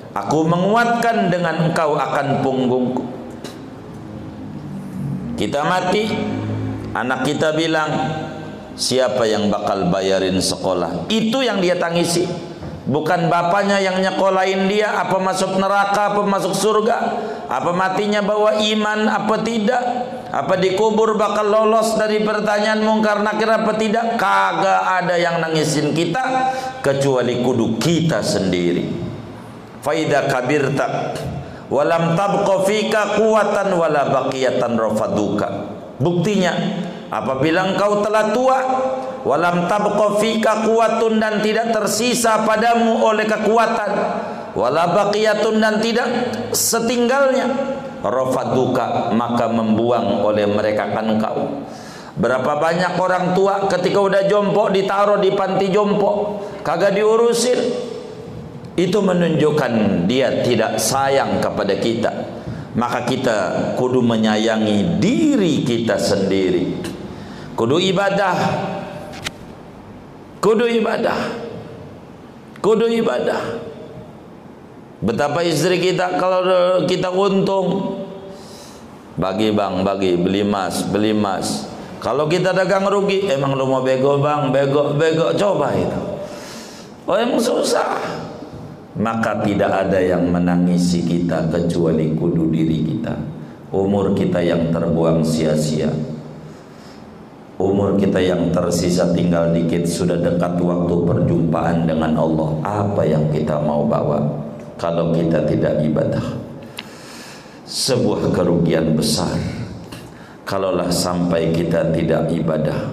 Aku 0.10 0.42
menguatkan 0.50 1.30
dengan 1.30 1.70
engkau 1.70 1.94
akan 1.94 2.42
punggungku. 2.42 3.06
Kita 5.38 5.62
mati, 5.70 6.10
anak 6.98 7.30
kita 7.30 7.54
bilang, 7.54 7.94
siapa 8.74 9.30
yang 9.30 9.54
bakal 9.54 9.88
bayarin 9.88 10.42
sekolah? 10.42 11.08
Itu 11.14 11.46
yang 11.46 11.62
dia 11.62 11.78
tangisi. 11.78 12.49
Bukan 12.90 13.30
bapaknya 13.30 13.78
yang 13.78 14.02
nyekolahin 14.02 14.66
dia 14.66 14.98
apa 14.98 15.22
masuk 15.22 15.62
neraka, 15.62 16.10
apa 16.10 16.26
masuk 16.26 16.58
surga, 16.58 16.98
apa 17.46 17.70
matinya 17.70 18.26
bawa 18.26 18.58
iman, 18.58 19.06
apa 19.06 19.46
tidak. 19.46 19.84
Apa 20.30 20.58
dikubur 20.58 21.14
bakal 21.18 21.50
lolos 21.50 21.98
dari 21.98 22.22
pertanyaan 22.26 22.82
mungkar 22.82 23.22
nakir 23.22 23.50
apa 23.50 23.78
tidak? 23.78 24.18
Kagak 24.18 25.06
ada 25.06 25.22
yang 25.22 25.38
nangisin 25.38 25.94
kita 25.94 26.50
kecuali 26.82 27.46
kudu 27.46 27.78
kita 27.78 28.26
sendiri. 28.26 28.90
Faida 29.86 30.26
kabirta 30.26 31.14
walam 31.70 32.18
tabqa 32.18 32.66
fika 32.66 33.22
quwatan 33.22 33.70
wala. 33.78 34.10
Buktinya 36.02 36.54
apabila 37.10 37.74
engkau 37.74 38.06
telah 38.06 38.32
tua 38.32 38.60
walam 39.26 39.66
tabqa 39.66 40.22
fika 40.22 40.64
quwatun 40.64 41.20
dan 41.20 41.42
tidak 41.44 41.74
tersisa 41.74 42.46
padamu 42.46 43.04
oleh 43.04 43.26
kekuatan 43.28 43.92
wala 44.56 44.94
baqiyatun 44.94 45.60
dan 45.60 45.82
tidak 45.84 46.08
setinggalnya 46.56 47.50
rafaduka 48.00 49.12
maka 49.12 49.52
membuang 49.52 50.24
oleh 50.24 50.48
mereka 50.48 50.90
kan 50.94 51.20
kau 51.20 51.66
berapa 52.20 52.60
banyak 52.60 53.00
orang 53.00 53.32
tua 53.32 53.68
ketika 53.72 54.00
udah 54.00 54.24
jompo 54.28 54.68
ditaruh 54.68 55.24
di 55.24 55.32
panti 55.34 55.72
jompo 55.72 56.40
kagak 56.62 56.94
diurusin. 56.94 57.90
Itu 58.80 59.04
menunjukkan 59.04 60.08
dia 60.08 60.40
tidak 60.40 60.80
sayang 60.80 61.44
kepada 61.44 61.76
kita. 61.76 62.12
Maka 62.80 63.04
kita 63.04 63.38
kudu 63.76 64.00
menyayangi 64.00 65.04
diri 65.04 65.68
kita 65.68 66.00
sendiri 66.00 66.80
kudu 67.60 67.76
ibadah 67.92 68.36
kudu 70.40 70.64
ibadah 70.80 71.20
kudu 72.64 72.88
ibadah 72.88 73.68
Betapa 75.00 75.40
istri 75.48 75.80
kita 75.80 76.20
kalau 76.20 76.44
kita 76.84 77.08
untung 77.08 78.04
bagi 79.16 79.56
bang, 79.56 79.84
bagi 79.84 80.20
beli 80.20 80.44
emas, 80.44 80.84
beli 80.92 81.16
emas. 81.16 81.72
Kalau 82.04 82.28
kita 82.28 82.52
dagang 82.52 82.88
rugi, 82.88 83.28
emang 83.32 83.56
lu 83.56 83.68
mau 83.68 83.84
bego 83.84 84.20
bang, 84.20 84.52
bego, 84.52 84.96
bego, 84.96 85.32
coba 85.36 85.72
itu. 85.76 86.00
Oh 87.08 87.16
emang 87.16 87.40
susah. 87.40 87.96
Maka 89.00 89.40
tidak 89.48 89.88
ada 89.88 90.04
yang 90.04 90.28
menangisi 90.28 91.08
kita 91.08 91.48
kecuali 91.48 92.12
kudu 92.16 92.52
diri 92.52 92.84
kita. 92.84 93.16
Umur 93.72 94.12
kita 94.12 94.44
yang 94.44 94.68
terbuang 94.76 95.24
sia-sia. 95.24 95.92
Umur 97.60 98.00
kita 98.00 98.24
yang 98.24 98.56
tersisa 98.56 99.12
tinggal 99.12 99.52
dikit 99.52 99.84
sudah 99.84 100.16
dekat 100.16 100.56
waktu 100.64 100.96
perjumpaan 101.04 101.84
dengan 101.84 102.16
Allah. 102.16 102.50
Apa 102.64 103.04
yang 103.04 103.28
kita 103.36 103.60
mau 103.60 103.84
bawa? 103.84 104.40
kalau 104.80 105.12
kita 105.12 105.44
tidak 105.44 105.84
ibadah 105.84 106.24
sebuah 107.68 108.32
kerugian 108.32 108.96
besar 108.96 109.36
kalaulah 110.48 110.88
sampai 110.88 111.52
kita 111.52 111.92
tidak 111.92 112.32
ibadah 112.32 112.88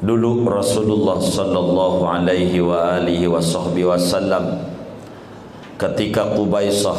dulu 0.00 0.48
Rasulullah 0.48 1.20
sallallahu 1.20 2.08
alaihi 2.08 2.64
wa 2.64 2.96
alihi 2.98 3.28
wasallam 3.28 4.64
ketika 5.76 6.32
Qubaisah 6.32 6.98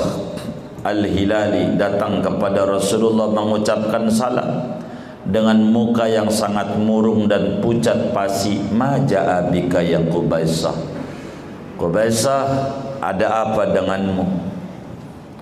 Al-Hilali 0.80 1.76
datang 1.76 2.24
kepada 2.24 2.64
Rasulullah 2.64 3.28
mengucapkan 3.32 4.08
salam 4.08 4.80
dengan 5.28 5.60
muka 5.60 6.08
yang 6.08 6.32
sangat 6.32 6.80
murung 6.80 7.28
dan 7.28 7.60
pucat 7.60 8.16
pasi 8.16 8.58
maja'a 8.72 9.52
bika 9.52 9.84
ya 9.84 10.00
Qubaisah? 10.00 10.78
Qubaisah 11.76 12.44
ada 13.04 13.28
apa 13.48 13.76
denganmu? 13.76 14.28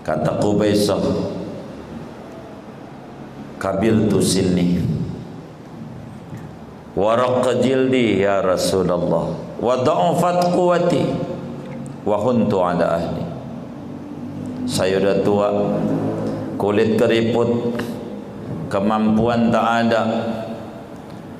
kata 0.07 0.39
Qubaisah. 0.39 1.03
Kabir 3.59 4.07
tu 4.07 4.21
sini 4.21 4.79
waraq 6.97 7.61
jildi 7.61 8.25
ya 8.25 8.41
Rasulullah 8.41 9.29
wa 9.61 9.75
da'ufat 9.85 10.49
quwati 10.49 11.03
wa 12.05 12.17
huntu 12.17 12.57
ala 12.57 13.01
ahli 13.01 13.26
saya 14.67 14.99
sudah 14.99 15.17
tua. 15.23 15.49
Kulit 16.59 16.99
keriput. 16.99 17.79
Kemampuan 18.67 19.47
tak 19.47 19.87
ada. 19.87 20.03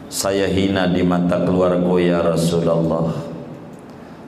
Saya 0.08 0.48
hina 0.48 0.88
di 0.88 1.04
mata 1.04 1.44
keluarga 1.44 1.96
ya 2.00 2.24
Rasulullah. 2.24 3.12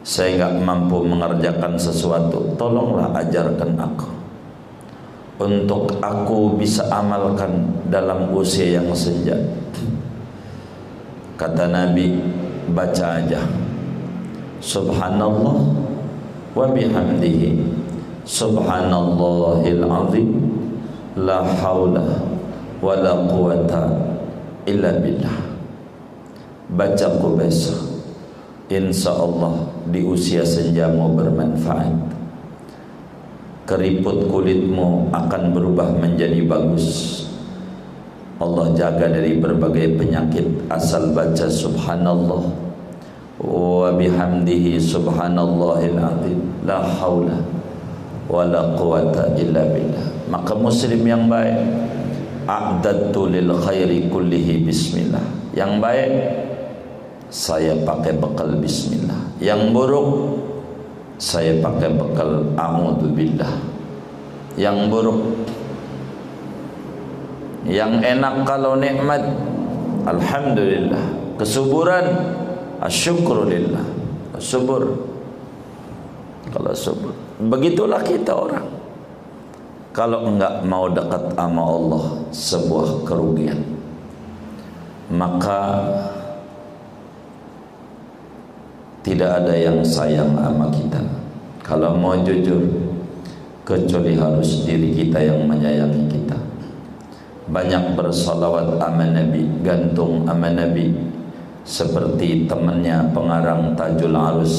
Saya 0.03 0.35
enggak 0.35 0.53
mampu 0.67 0.99
mengerjakan 1.07 1.79
sesuatu. 1.79 2.59
Tolonglah 2.59 3.15
ajarkan 3.15 3.71
aku. 3.79 4.09
Untuk 5.39 5.95
aku 6.03 6.59
bisa 6.59 6.83
amalkan 6.91 7.71
dalam 7.87 8.35
usia 8.35 8.83
yang 8.83 8.91
senja. 8.91 9.39
Kata 11.39 11.71
Nabi 11.71 12.19
baca 12.75 13.23
aja. 13.23 13.39
Subhanallah 14.59 15.55
wa 16.51 16.67
bihamdihi 16.67 17.78
subhanallahil 18.29 19.83
azim. 19.89 20.29
La 21.17 21.41
haula 21.41 22.05
wa 22.77 22.93
la 22.93 23.25
quwata 23.25 23.89
illa 24.69 24.93
billah. 25.01 25.37
Baca 26.69 27.07
ku 27.17 27.33
besok. 27.33 27.89
Insya 28.69 29.17
Allah 29.17 29.65
di 29.89 30.05
usia 30.05 30.45
senjamu 30.45 31.17
bermanfaat. 31.17 31.89
Keriput 33.65 34.29
kulitmu 34.29 35.09
akan 35.09 35.43
berubah 35.49 35.89
menjadi 35.97 36.45
bagus. 36.45 37.25
Allah 38.37 38.71
jaga 38.77 39.09
dari 39.09 39.41
berbagai 39.41 39.97
penyakit. 39.97 40.69
Asal 40.69 41.11
baca 41.17 41.49
subhanallah. 41.49 42.45
Wa 43.41 43.89
bihamdihi 43.97 44.77
subhanallahil 44.77 45.97
azim. 45.97 46.39
La 46.63 46.85
haula 46.85 47.58
wa 48.29 48.45
la 48.45 48.77
quwata 48.77 49.33
illa 49.35 49.65
billah. 49.65 50.05
Maka 50.29 50.53
muslim 50.53 51.01
yang 51.01 51.25
baik 51.25 51.57
a'dadtu 52.45 53.33
lil 53.33 53.49
khairi 53.57 54.05
kullihi 54.07 54.61
bismillah. 54.61 55.25
Yang 55.57 55.71
baik 55.81 56.11
saya 57.33 57.73
pakai 57.81 58.13
bekal 58.21 58.53
bismillah. 58.61 59.17
Yang 59.41 59.73
buruk 59.73 60.09
saya 61.19 61.57
pakai 61.59 61.89
bekal 61.97 62.47
billah 63.11 63.79
yang 64.55 64.91
buruk 64.91 65.19
yang 67.67 67.99
enak 67.99 68.47
kalau 68.47 68.79
nikmat 68.79 69.23
alhamdulillah. 70.07 71.03
Kesuburan 71.39 72.05
asyukrulillah. 72.83 73.83
Subur. 74.39 74.95
Kalau 76.49 76.71
sebut 76.71 77.28
begitulah 77.39 78.03
kita 78.03 78.35
orang. 78.35 78.67
Kalau 79.95 80.27
enggak 80.27 80.67
mau 80.67 80.91
dekat 80.91 81.33
sama 81.33 81.63
Allah 81.63 82.03
sebuah 82.29 83.07
kerugian. 83.07 83.57
Maka 85.09 85.81
tidak 89.01 89.41
ada 89.41 89.55
yang 89.57 89.81
sayang 89.81 90.37
sama 90.37 90.69
kita. 90.69 91.01
Kalau 91.65 91.97
mau 91.97 92.13
jujur 92.21 92.69
kecuali 93.65 94.13
harus 94.13 94.67
diri 94.67 94.93
kita 94.93 95.17
yang 95.17 95.49
menyayangi 95.49 96.05
kita. 96.05 96.37
Banyak 97.49 97.97
bersalawat 97.97 98.77
aman 98.77 99.17
Nabi 99.17 99.49
gantung 99.65 100.29
aman 100.29 100.53
Nabi. 100.53 100.93
Seperti 101.65 102.45
temannya 102.45 103.13
pengarang 103.13 103.73
Tajul 103.73 104.13
Arus 104.13 104.55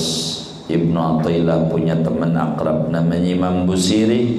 Ibnu 0.71 0.99
Athaillah 0.99 1.67
punya 1.67 1.99
teman 1.99 2.39
akrab 2.39 2.89
namanya 2.95 3.27
Imam 3.27 3.67
Busiri. 3.67 4.39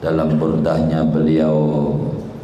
Dalam 0.00 0.36
burdahnya 0.36 1.04
beliau 1.04 1.92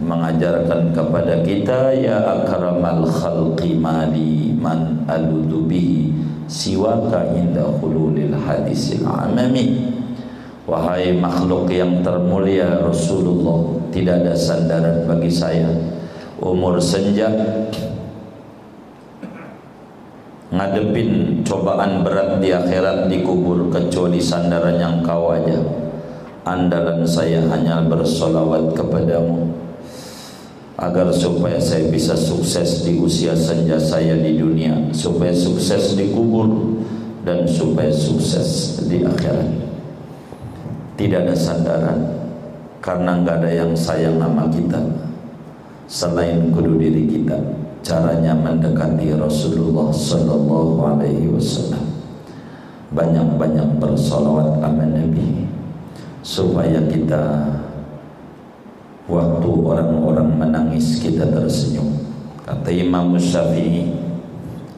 mengajarkan 0.00 0.96
kepada 0.96 1.44
kita 1.44 1.92
ya 1.92 2.40
akramal 2.40 3.04
khalqi 3.04 3.76
mali 3.76 4.56
man 4.56 5.04
aludu 5.04 5.68
bihi 5.68 6.08
siwaka 6.48 7.36
inda 7.36 7.68
hululil 7.80 8.32
hadisil 8.32 9.04
amami. 9.04 9.92
Wahai 10.64 11.16
makhluk 11.16 11.68
yang 11.72 12.00
termulia 12.00 12.80
Rasulullah 12.80 13.80
tidak 13.90 14.22
ada 14.24 14.34
sandaran 14.38 15.04
bagi 15.04 15.28
saya. 15.28 15.68
Umur 16.40 16.80
senja 16.80 17.28
ngadepin 20.50 21.42
cobaan 21.46 22.02
berat 22.02 22.42
di 22.42 22.50
akhirat 22.50 23.06
dikubur 23.06 23.70
kecuali 23.70 24.18
sandaran 24.18 24.76
yang 24.76 25.02
kau 25.06 25.30
aja 25.30 25.80
andalan 26.44 27.04
saya 27.04 27.44
hanya 27.52 27.84
bersolawat 27.84 28.72
kepadamu. 28.72 29.52
Agar 30.80 31.12
supaya 31.12 31.60
saya 31.60 31.92
bisa 31.92 32.16
sukses 32.16 32.88
di 32.88 32.96
usia 32.96 33.36
senja 33.36 33.76
saya 33.76 34.16
di 34.16 34.40
dunia. 34.40 34.72
Supaya 34.96 35.36
sukses 35.36 35.92
di 35.92 36.08
kubur 36.08 36.48
dan 37.20 37.44
supaya 37.44 37.92
sukses 37.92 38.80
di 38.88 39.04
akhirat. 39.04 39.48
Tidak 40.96 41.20
ada 41.20 41.36
sandaran 41.36 42.00
karena 42.80 43.20
enggak 43.20 43.44
ada 43.44 43.50
yang 43.52 43.72
sayang 43.76 44.16
nama 44.16 44.48
kita 44.48 44.80
selain 45.84 46.48
kudu 46.48 46.80
diri 46.80 47.04
kita 47.08 47.36
caranya 47.80 48.36
mendekati 48.36 49.16
Rasulullah 49.16 49.88
sallallahu 49.92 50.80
alaihi 50.96 51.32
wasallam. 51.32 51.84
Banyak-banyak 52.90 53.78
bersolawat 53.78 54.58
aman 54.60 54.90
Nabi 54.98 55.46
supaya 56.20 56.82
kita 56.90 57.22
waktu 59.06 59.50
orang-orang 59.50 60.30
menangis 60.36 60.98
kita 60.98 61.26
tersenyum. 61.30 62.02
Kata 62.44 62.70
Imam 62.74 63.14
Syafi'i 63.14 64.10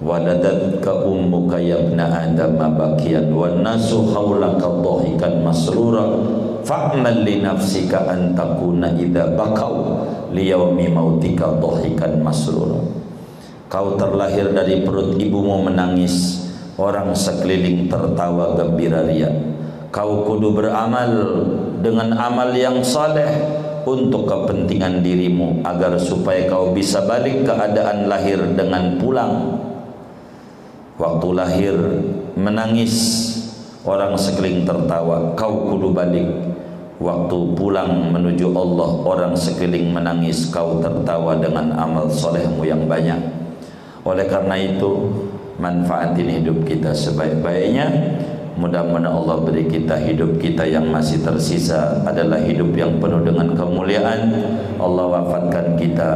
waladat 0.03 0.83
ka 0.83 1.07
ummuka 1.07 1.63
ya 1.63 1.79
ibna 1.79 2.11
adam 2.11 2.59
bakian 2.59 3.31
wan 3.31 3.63
nasu 3.63 4.11
haulaka 4.11 4.67
dhahikan 4.83 5.47
masrura 5.47 6.05
fa'mal 6.67 7.23
li 7.23 7.39
nafsika 7.39 8.11
an 8.11 8.35
takuna 8.35 8.91
idza 8.99 9.31
bakau 9.39 10.03
li 10.33 10.49
yaumi 10.49 10.89
mautika 10.89 11.53
dhahikan 11.61 12.21
masrura 12.25 12.83
kau 13.73 13.97
terlahir 13.97 14.53
dari 14.53 14.85
perut 14.85 15.17
ibumu 15.17 15.65
menangis 15.65 16.45
orang 16.77 17.17
sekeliling 17.17 17.89
tertawa 17.89 18.53
gembira 18.57 19.01
ria. 19.09 19.33
Kau 19.89 20.29
kudu 20.29 20.57
beramal 20.57 21.11
dengan 21.85 22.17
amal 22.17 22.53
yang 22.53 22.81
saleh 22.85 23.29
untuk 23.89 24.29
kepentingan 24.29 25.01
dirimu 25.01 25.65
agar 25.65 25.97
supaya 25.97 26.49
kau 26.49 26.73
bisa 26.77 27.05
balik 27.09 27.49
keadaan 27.49 28.09
lahir 28.13 28.41
dengan 28.57 29.01
pulang. 29.01 29.57
Waktu 31.01 31.29
lahir 31.33 31.77
menangis 32.37 32.95
orang 33.89 34.17
sekeliling 34.21 34.69
tertawa 34.69 35.33
kau 35.33 35.73
kudu 35.73 35.93
balik 35.93 36.29
waktu 37.03 37.37
pulang 37.59 38.15
menuju 38.15 38.55
Allah 38.55 38.91
orang 39.03 39.35
sekeliling 39.35 39.91
menangis 39.91 40.49
kau 40.55 40.79
tertawa 40.79 41.35
dengan 41.37 41.75
amal 41.75 42.07
solehmu 42.07 42.63
yang 42.63 42.87
banyak. 42.87 43.19
Oleh 44.07 44.27
karena 44.31 44.55
itu 44.55 45.11
manfaatin 45.59 46.41
hidup 46.41 46.63
kita 46.63 46.95
sebaik-baiknya. 46.95 47.87
Mudah-mudahan 48.53 49.09
Allah 49.09 49.43
beri 49.43 49.65
kita 49.67 49.97
hidup 49.99 50.39
kita 50.39 50.69
yang 50.69 50.87
masih 50.93 51.25
tersisa 51.25 52.05
adalah 52.05 52.39
hidup 52.39 52.71
yang 52.77 53.01
penuh 53.01 53.25
dengan 53.25 53.57
kemuliaan. 53.59 54.21
Allah 54.79 55.07
wafatkan 55.19 55.75
kita 55.75 56.11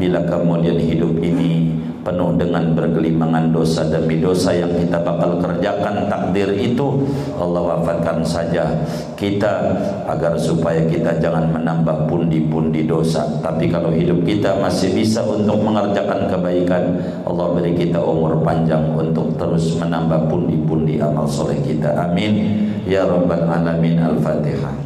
bila 0.00 0.24
kemudian 0.24 0.80
hidup 0.80 1.12
ini 1.20 1.71
penuh 2.02 2.34
dengan 2.34 2.74
bergelimangan 2.74 3.54
dosa 3.54 3.86
demi 3.86 4.18
dosa 4.18 4.52
yang 4.52 4.70
kita 4.74 5.00
bakal 5.02 5.38
kerjakan. 5.38 6.10
Takdir 6.10 6.52
itu 6.58 7.06
Allah 7.38 7.78
wafatkan 7.78 8.20
saja 8.26 8.84
kita 9.16 9.74
agar 10.06 10.36
supaya 10.36 10.82
kita 10.90 11.22
jangan 11.22 11.48
menambah 11.54 12.10
pundi-pundi 12.10 12.84
dosa. 12.84 13.24
Tapi 13.40 13.70
kalau 13.70 13.94
hidup 13.94 14.26
kita 14.26 14.58
masih 14.58 14.92
bisa 14.92 15.22
untuk 15.22 15.62
mengerjakan 15.62 16.28
kebaikan 16.28 16.84
Allah 17.24 17.54
beri 17.54 17.78
kita 17.78 18.02
umur 18.02 18.42
panjang 18.42 18.92
untuk 18.92 19.34
terus 19.38 19.78
menambah 19.78 20.28
pundi-pundi 20.28 20.98
amal 20.98 21.24
soleh 21.24 21.58
kita. 21.62 21.94
Amin. 22.10 22.66
Ya 22.84 23.06
rabbal 23.06 23.46
alamin. 23.46 24.02
Al-fatihah 24.02 24.82